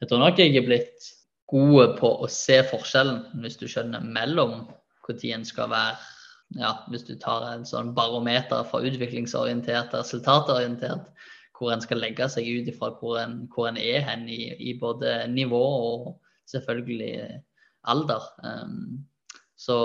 [0.01, 1.13] jeg tror nok jeg er blitt
[1.53, 4.65] gode på å se forskjellen, hvis du skjønner, mellom
[5.09, 5.97] når en skal være
[6.59, 11.07] ja, Hvis du tar en sånn barometer fra utviklingsorientert til resultatorientert,
[11.57, 14.75] hvor en skal legge seg ut ifra hvor en, hvor en er hen i, i,
[14.79, 16.11] både nivå og
[16.53, 17.41] selvfølgelig
[17.89, 18.27] alder.
[18.45, 19.07] Um,
[19.57, 19.79] så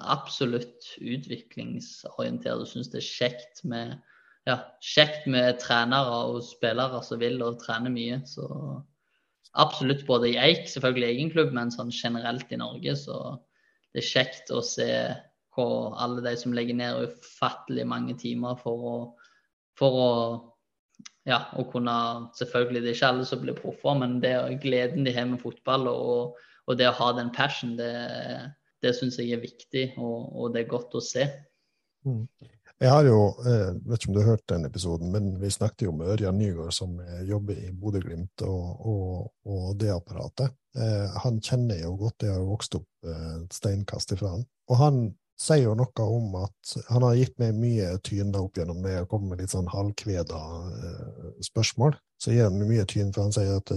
[0.00, 2.62] absolutt utviklingsorientert.
[2.62, 3.98] Du syns det er kjekt med,
[4.48, 8.22] ja, kjekt med trenere og spillere som vil og trener mye.
[8.24, 8.48] Så
[9.60, 12.96] absolutt både i Eik, selvfølgelig egen klubb, men sånn generelt i Norge.
[12.98, 13.18] Så
[13.94, 14.88] det er kjekt å se
[15.54, 18.96] hvor alle de som legger ned ufattelig mange timer for å,
[19.78, 20.10] for å
[21.28, 21.94] ja, å kunne
[22.36, 25.40] Selvfølgelig det er ikke alle som blir proffer, men det er gleden de har med
[25.42, 27.94] fotball og, og det å ha den passion, det,
[28.84, 31.26] det syns jeg er viktig, og, og, det er godt å se.
[32.04, 32.26] Mm.
[32.82, 35.50] Jeg har jo, jeg eh, vet ikke om du har hørt den episoden, men vi
[35.52, 36.96] snakket jo med Ørjan Nygaard, som
[37.26, 40.56] jobber i Bodø-Glimt og, og, og, det apparatet.
[40.74, 44.42] Eh, han kjenner jo godt, jeg har jo vokst opp eh, et steinkast ifra han.
[44.72, 44.98] Og han
[45.38, 49.08] sier jo noe om at han har gitt meg mye tyner opp gjennom det å
[49.10, 50.42] komme med litt sånn halvkveda
[51.42, 51.96] spørsmål.
[52.22, 53.72] Så gir han mye tyn, for han sier at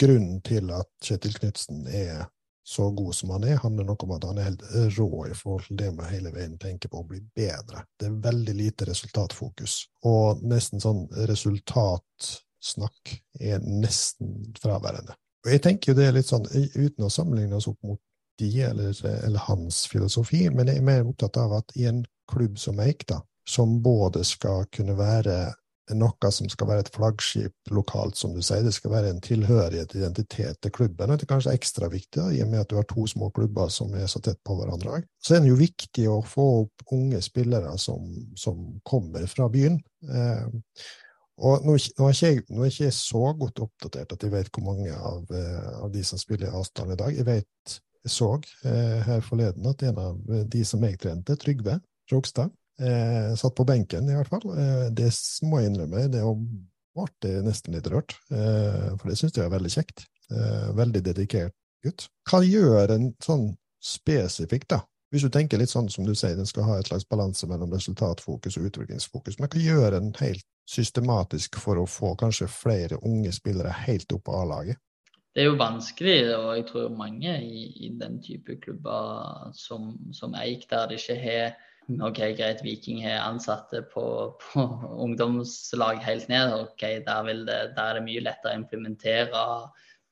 [0.00, 2.26] grunnen til at Kjetil Knutsen er
[2.66, 4.62] så god som han er, handler noe om at han er helt
[4.96, 7.84] rå i forhold til det med hele veien tenker på å bli bedre.
[8.00, 9.74] Det er veldig lite resultatfokus,
[10.08, 15.16] og nesten sånn resultatsnakk er nesten fraværende.
[15.44, 18.00] Og jeg tenker jo det er litt sånn, uten å sammenligne oss opp mot
[18.40, 22.00] de eller, eller hans filosofi, men jeg er mer opptatt av at i en
[22.32, 25.36] klubb som Eik, da, som både skal kunne være
[25.92, 28.64] noe som skal være et flaggskip lokalt, som du sier.
[28.64, 31.12] Det skal være en tilhørighet, identitet til klubben.
[31.12, 33.68] Det er kanskje ekstra viktig, da, i og med at du har to små klubber
[33.72, 35.02] som er så tett på hverandre.
[35.20, 38.08] Så er det jo viktig å få opp unge spillere som,
[38.38, 39.78] som kommer fra byen.
[40.08, 40.48] Eh,
[41.44, 44.52] og nå, nå, er jeg, nå, er ikke jeg, så godt oppdatert at jeg vet
[44.54, 47.16] hvor mange av, eh, av de som spiller i avstand i dag.
[47.18, 51.80] Jeg vet, jeg så eh, her forleden at en av de som jeg trente, Trygve
[52.12, 54.46] Rogstad, Eh, satt på benken, i hvert fall.
[54.50, 55.10] Eh, det
[55.46, 56.08] må jeg innrømme.
[56.10, 56.22] Det
[56.94, 60.06] ble nesten litt rørt, eh, for det syns jeg er veldig kjekt.
[60.30, 61.54] Eh, veldig dedikert
[61.84, 62.08] gutt.
[62.26, 63.52] Hva gjør en sånn
[63.84, 64.80] spesifikt, da?
[65.12, 67.70] Hvis du tenker litt sånn som du sier, den skal ha et slags balanse mellom
[67.70, 69.36] resultatfokus og utviklingsfokus.
[69.38, 74.24] Men hva gjør en helt systematisk for å få kanskje flere unge spillere helt opp
[74.26, 74.80] på A-laget?
[75.34, 80.34] Det er jo vanskelig, og jeg tror mange i, i den type klubber som, som
[80.38, 81.56] Eik, der det ikke har
[81.88, 84.04] OK, greit, Viking har ansatte på,
[84.40, 84.62] på
[85.04, 86.54] ungdomslag helt ned.
[86.54, 89.42] ok, der, det, der, er det mye lettere å implementere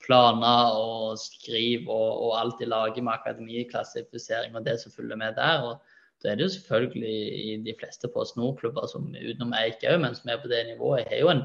[0.02, 5.38] planer og skrive og, og alt i laget med akademiklassifisering og det som følger med
[5.38, 5.64] der.
[5.64, 5.80] og
[6.22, 10.14] da er det jo selvfølgelig i de fleste på snorklubber som utenom Eik òg, men
[10.14, 11.08] som er på det nivået.
[11.10, 11.42] Har jo en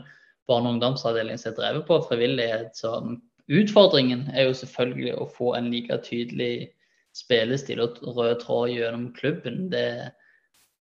[0.48, 2.78] barne- og ungdomsavdeling som er drevet på frivillighet.
[2.78, 2.92] Så
[3.50, 6.70] utfordringen er jo selvfølgelig å få en like tydelig
[7.18, 9.68] spillestil og rød tråd gjennom klubben.
[9.74, 9.86] Det,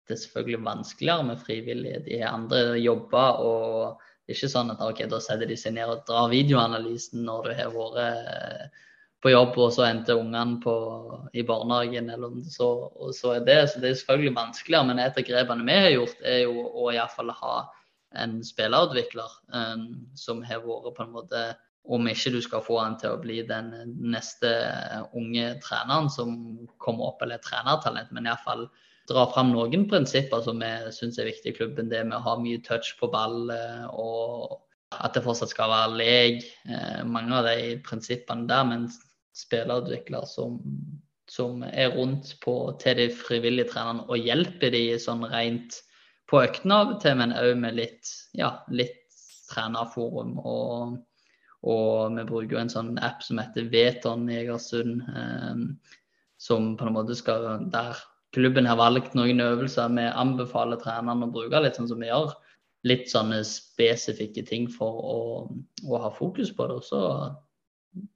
[0.06, 2.02] det, er selvfølgelig vanskeligere med frivillige.
[2.08, 3.44] De har andre jobber.
[3.44, 7.26] og det er ikke sånn at ok, da setter de seg ned og drar videoanalysen
[7.28, 8.82] når du har vært
[9.24, 10.74] på jobb, og så endte ungene
[11.32, 13.60] i barnehagen, eller så, og så er det.
[13.72, 14.88] Så det er selvfølgelig vanskeligere.
[14.90, 17.54] Men et av grepene vi har gjort, er jo å iallfall ha
[18.20, 19.86] en spillerutvikler um,
[20.18, 21.44] som har vært på en måte
[21.84, 23.70] Om ikke du skal få han til å bli den
[24.00, 24.50] neste
[25.12, 26.34] unge treneren som
[26.80, 28.66] kommer opp, eller trenertalent, men iallfall
[29.10, 31.90] dra fram noen prinsipper som vi syns er viktige i klubben.
[31.92, 34.60] Det med å ha mye touch på ball eh, og
[34.94, 36.44] at det fortsatt skal være lek.
[36.68, 38.64] Eh, mange av de prinsippene der.
[38.68, 38.88] Men
[39.36, 40.60] spillerutvikler som,
[41.30, 45.80] som er rundt på, til de frivillige trenerne og hjelper de sånn rent
[46.30, 49.02] på øktene av og til, men òg med litt, ja, litt
[49.50, 50.38] trenerforum.
[50.40, 50.94] Og,
[51.64, 55.62] og, vi bruker jo en sånn app som heter Veton i Egersund, eh,
[56.44, 57.96] som på en måte skal Der
[58.34, 62.34] klubben har valgt noen øvelser vi anbefaler trenerne å bruke, litt sånn som vi gjør.
[62.84, 65.20] Litt sånne spesifikke ting for å,
[65.88, 66.80] å ha fokus på det.
[66.82, 67.00] Og så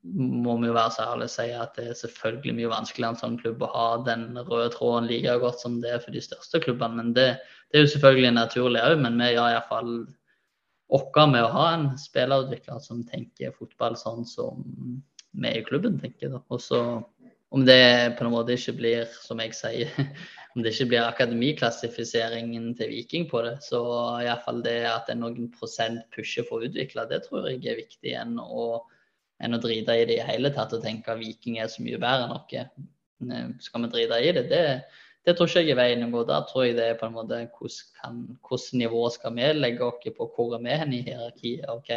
[0.02, 3.20] må vi jo være så ærlige og si at det er selvfølgelig mye vanskeligere en
[3.22, 6.60] sånn klubb å ha den røde tråden like godt som det er for de største
[6.66, 6.98] klubbene.
[7.00, 7.28] Men det,
[7.70, 8.98] det er jo selvfølgelig naturlig òg.
[9.06, 9.94] Men vi gjør iallfall
[10.88, 14.64] vårt med å ha en spillerutvikler som tenker fotball sånn som
[15.38, 16.32] vi i klubben tenker.
[16.32, 16.42] Da.
[16.48, 16.82] Og så
[17.50, 19.92] om det på en måte ikke blir, som jeg sier,
[20.54, 23.80] om det ikke blir akademiklassifiseringen til Viking på det, så
[24.24, 28.14] iallfall det at er noen prosent pusher for å utvikle, det tror jeg er viktig
[28.20, 28.84] enn å
[29.38, 32.00] enn å drite i det i hele tatt og tenke at Viking er så mye
[32.02, 32.54] bedre enn oss.
[33.22, 34.48] Eh, skal vi drite i det?
[34.50, 34.62] det?
[35.26, 36.22] Det tror ikke jeg er veien å gå.
[36.28, 40.28] Der tror jeg det er på en måte hvordan nivå skal vi legge oss på,
[40.34, 41.68] hvor er vi hen i hierarkiet.
[41.68, 41.90] ok,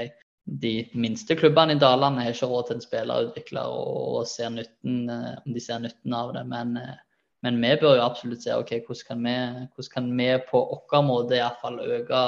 [0.64, 5.38] De minste klubbene i Dalane har ikke råd til en spillerutvikler og ser nytten, eh,
[5.46, 6.46] om de ser nytten av det.
[6.48, 6.98] Men, eh,
[7.44, 9.36] men vi bør jo absolutt se ok, hvordan kan vi,
[9.76, 12.26] hvordan kan vi på vår måte iallfall øke,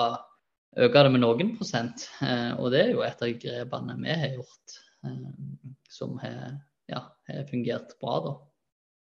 [0.78, 2.08] øke det med noen prosent.
[2.60, 4.80] Og det er jo et av grepene vi har gjort.
[5.06, 5.30] Eh,
[5.90, 8.20] som har, ja, har fungert bra.
[8.26, 8.34] da.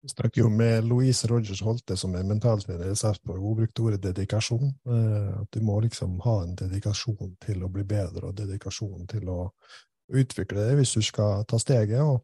[0.04, 3.40] Vi snakker jo med Louise Rogers Holte, som er mentaltrener i Sarpsborg.
[3.40, 4.74] Hun brukte ordet dedikasjon.
[4.84, 9.30] Eh, at du må liksom ha en dedikasjon til å bli bedre, og dedikasjon til
[9.32, 9.38] å
[10.12, 12.02] utvikle det hvis du skal ta steget.
[12.02, 12.20] og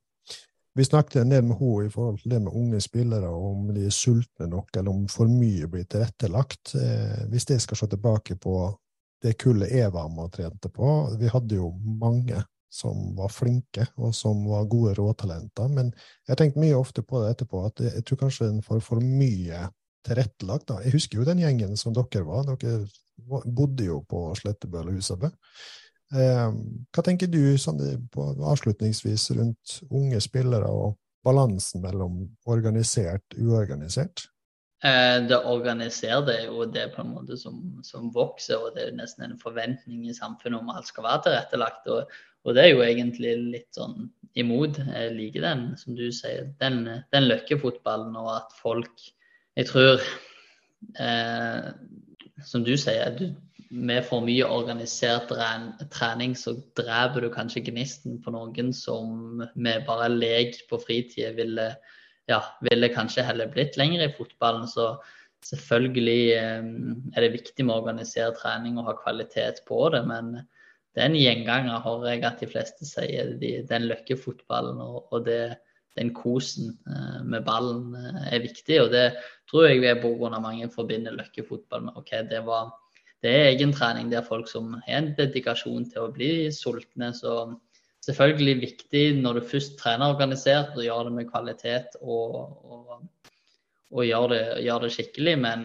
[0.76, 3.86] vi snakket en del med henne i forhold til det med unge spillere, om de
[3.88, 6.74] er sultne nok, eller om for mye blir tilrettelagt.
[6.76, 8.60] Eh, hvis jeg skal se tilbake på
[9.24, 13.88] det kullet jeg var med og trente på, vi hadde jo mange som var flinke,
[13.98, 15.68] og som var gode råtalenter.
[15.74, 18.82] Men jeg har tenkt mye ofte på det etterpå, at jeg tror kanskje en får
[18.86, 19.66] for mye
[20.06, 20.68] tilrettelagt.
[20.70, 20.78] Da.
[20.84, 22.46] Jeg husker jo den gjengen som dere var.
[22.62, 22.86] Dere
[23.44, 25.30] bodde jo på Slettebøl og Husabø.
[26.14, 26.48] Eh,
[26.90, 30.96] hva tenker du sånn, på, avslutningsvis rundt unge spillere og
[31.26, 34.24] balansen mellom organisert og uorganisert?
[34.80, 38.90] Eh, det organiserte er jo det på en måte som, som, vokser, og det er
[38.90, 41.90] jo nesten en forventning i samfunnet om alt skal være tilrettelagt.
[41.92, 44.78] Og, og det er jo egentlig litt sånn imot.
[44.80, 46.82] Jeg liker den, som du sier, den,
[47.12, 49.08] den løkkefotballen og at folk
[49.58, 50.02] Jeg tror,
[51.02, 51.64] eh,
[52.46, 53.32] som du sier, du,
[53.70, 55.30] med for mye organisert
[55.92, 61.66] trening så dreper du kanskje gnisten på noen som med bare lek på fritida ville,
[62.30, 64.70] ja, ville kanskje heller blitt lenger i fotballen.
[64.70, 64.94] Så
[65.50, 66.72] selvfølgelig eh,
[67.16, 70.06] er det viktig med organisert trening og ha kvalitet på det.
[70.08, 70.38] men
[70.94, 73.34] det er en gjenganger, hører jeg at de fleste sier.
[73.40, 75.42] De, den løkkefotballen og, og det,
[75.98, 78.80] den kosen eh, med ballen eh, er viktig.
[78.82, 79.06] Og det
[79.50, 80.40] tror jeg vi er pga.
[80.40, 81.96] mange forbinder løkkefotball med.
[81.96, 82.72] ok, det, var,
[83.22, 84.10] det er egentrening.
[84.10, 87.12] Det er folk som har en dedikasjon til å bli sultne.
[87.14, 87.36] Så
[88.06, 92.36] selvfølgelig viktig når du først trener organisert og gjør det med kvalitet og,
[92.66, 93.00] og,
[93.90, 95.34] og gjør det, gjør det, skikkelig.
[95.42, 95.64] Men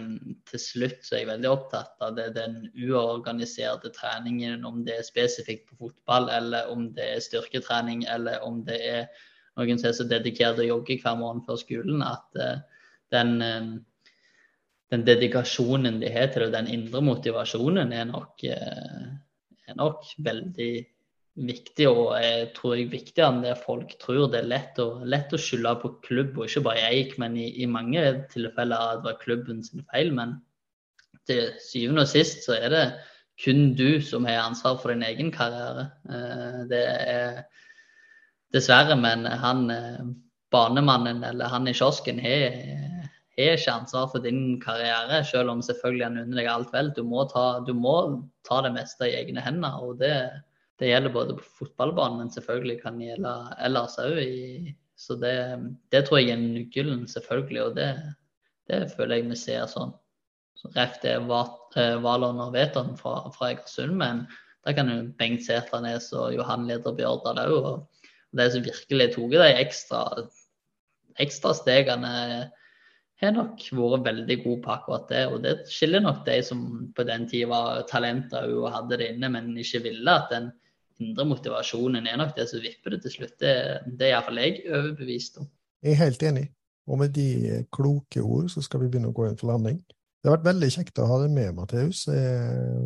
[0.50, 5.08] til slutt så er jeg veldig opptatt av det, den uorganiserte treningen, om det er
[5.08, 9.06] spesifikt på fotball, eller om det er styrketrening, eller om det er
[9.56, 12.58] noen som er så dedikert å jogge hver morgen før skolen at uh,
[13.14, 14.10] den, uh,
[14.92, 19.06] den dedikasjonen de har til det, den indre motivasjonen, er nok, uh,
[19.70, 20.74] er nok veldig
[21.36, 24.30] viktig, og jeg tror jeg viktigere enn det folk tror.
[24.32, 27.50] Det er lett å, lett å skylde på klubb, og ikke bare jeg, men i,
[27.64, 30.14] i mange tilfeller at det var klubben sin feil.
[30.16, 30.38] Men
[31.28, 32.86] til syvende og sist så er det
[33.44, 35.90] kun du som har ansvar for din egen karriere.
[36.08, 37.42] Eh, det er
[38.56, 40.06] dessverre, men han eh,
[40.56, 42.62] banemannen eller han i kiosken har
[43.36, 46.92] har ikke ansvar for din karriere, selv om selvfølgelig han unner deg alt vel.
[46.96, 47.96] Du må, ta, du må
[48.48, 49.76] ta det meste i egne hender.
[49.84, 50.16] og det
[50.80, 54.72] det gjelder både på fotballbanen, men selvfølgelig kan det gjelde ellers òg.
[55.00, 55.36] Så det,
[55.92, 57.62] det, tror jeg er nøkkelen, selvfølgelig.
[57.64, 57.90] Og det,
[58.72, 59.94] det, føler jeg vi ser sånn.
[60.60, 64.26] Så Ref det eh, Valon og Veton fra, fra Egersund, men
[64.66, 67.56] der kan jo Bengt Sætranes og Johan Leder Bjørdal òg.
[67.56, 70.04] Og, og de som virkelig tok de ekstra,
[71.24, 72.14] ekstra stegene,
[73.24, 75.24] har nok vært veldig gode på akkurat det.
[75.32, 76.66] Og det skiller nok de som
[76.96, 80.52] på den tida var talenter og hadde det inne, men ikke ville at den
[81.04, 83.36] indre motivasjonen er nok det som vipper det til slutt.
[83.42, 83.56] Det,
[84.00, 85.50] det er iallfall jeg overbevist om.
[85.84, 86.46] Jeg er helt enig.
[86.86, 89.80] Og med de kloke ord så skal vi begynne å gå inn for landing.
[90.26, 92.00] Det har vært veldig kjekt å ha deg med, Matteus.
[92.10, 92.86] Jeg,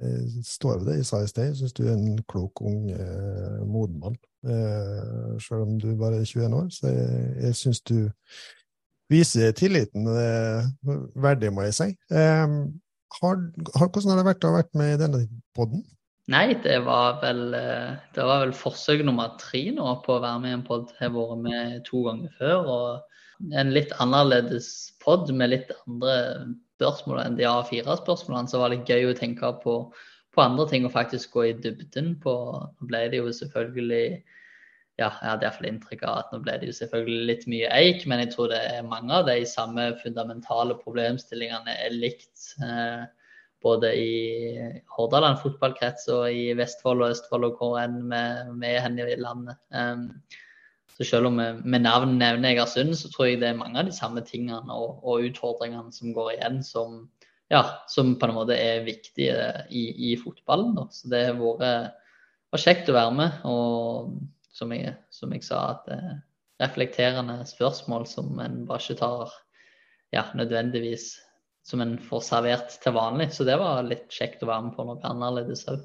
[0.00, 1.50] jeg står ved det jeg sa i sted.
[1.50, 4.16] Jeg syns du er en klok, ung, eh, moden mann.
[4.48, 6.70] Eh, selv om du bare er 21 år.
[6.72, 7.98] Så jeg, jeg syns du
[9.12, 10.70] viser tilliten eh,
[11.28, 11.90] verdig, må jeg si.
[12.08, 12.56] Eh,
[13.20, 13.36] har,
[13.76, 15.22] har, hvordan har det vært å ha vært med i denne
[15.56, 15.84] poden?
[16.30, 20.42] Nei, det var vel, eh, det var vel forsøk nummer tre nå på å være
[20.42, 20.92] med i en pod.
[21.00, 22.68] Jeg har vært med to ganger før.
[22.76, 26.14] og En litt annerledes pod med litt andre
[26.78, 28.50] spørsmål enn de A4-spørsmålene.
[28.50, 29.74] Så var det gøy å tenke på,
[30.34, 32.36] på, andre ting og faktisk gå i dybden på.
[32.78, 34.22] Nå ble det jo selvfølgelig
[35.00, 38.04] ja, jeg hadde iallfall inntrykk av at nå ble det jo selvfølgelig litt mye eik,
[38.06, 42.52] men jeg tror det er mange av de samme fundamentale problemstillingene er likt.
[42.62, 43.08] Eh,
[43.62, 44.12] både i
[44.96, 48.12] Hordaland fotballkrets og i Vestfold og Østfold og hvor enn
[48.60, 49.58] vi er i landet.
[49.70, 50.08] Um,
[50.92, 53.88] så selv om vi med navn nevner Egersund, så tror jeg det er mange av
[53.88, 56.98] de samme tingene og, og utfordringene som går igjen, som,
[57.50, 59.38] ja, som, på en måte er viktige
[59.70, 60.74] i, i fotballen.
[60.76, 60.86] Da.
[60.92, 63.40] Så det har vært kjekt å være med.
[63.48, 64.12] Og
[64.52, 66.14] som jeg, som jeg sa, at eh,
[66.62, 69.32] reflekterende spørsmål som en bare ikke tar
[70.12, 71.14] ja, nødvendigvis
[71.66, 73.30] som en får servert til vanlig.
[73.36, 75.82] Så det var litt kjekt å være med på noe annerledes òg.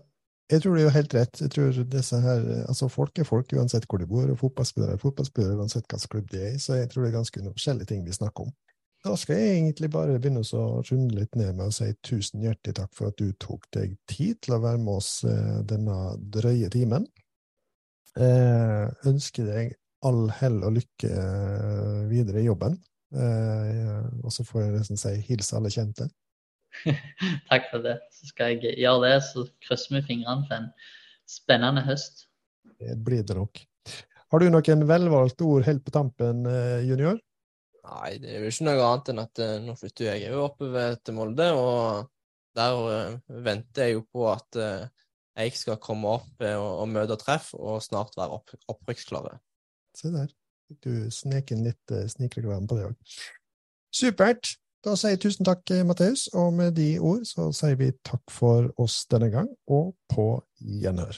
[0.47, 1.41] Jeg tror du jo helt rett.
[1.43, 5.01] Jeg tror disse her, altså Folk er folk uansett hvor de bor, og fotballspillere er
[5.01, 6.61] fotballspillere uansett hvilken klubb de er i.
[6.63, 8.53] Så jeg tror det er ganske forskjellige ting vi snakker om.
[9.05, 12.79] Da skal jeg egentlig bare begynne å runde litt ned med å si tusen hjertelig
[12.79, 15.97] takk for at du tok deg tid til å være med oss eh, denne
[16.33, 17.05] drøye timen.
[18.17, 19.75] Eh, ønsker deg
[20.07, 22.79] all hell og lykke eh, videre i jobben.
[23.15, 26.09] Eh, og så får jeg nesten si hilse alle kjente.
[27.49, 27.97] Takk for det.
[28.13, 30.67] Så skal jeg gjøre det, så krysser vi fingrene for en
[31.27, 32.25] spennende høst.
[32.77, 33.63] Det blir det nok.
[34.27, 37.19] Har du noen velvalgte ord helt på tampen, eh, junior?
[37.87, 40.99] Nei, det er jo ikke noe annet enn at eh, nå flytter jeg jo oppover
[40.99, 42.09] til Molde, og
[42.57, 47.77] der venter jeg jo på at jeg skal komme opp og, og møte treff, og
[47.85, 49.35] snart være opp, opprykksklare.
[49.95, 50.33] Se der
[50.83, 53.17] du snek inn litt uh, snikreklame på det òg.
[53.93, 54.55] Supert.
[54.85, 58.69] Da sier jeg tusen takk, Matheus, og med de ord så sier vi takk for
[58.79, 60.27] oss denne gang, og på
[60.61, 61.17] gjenhør.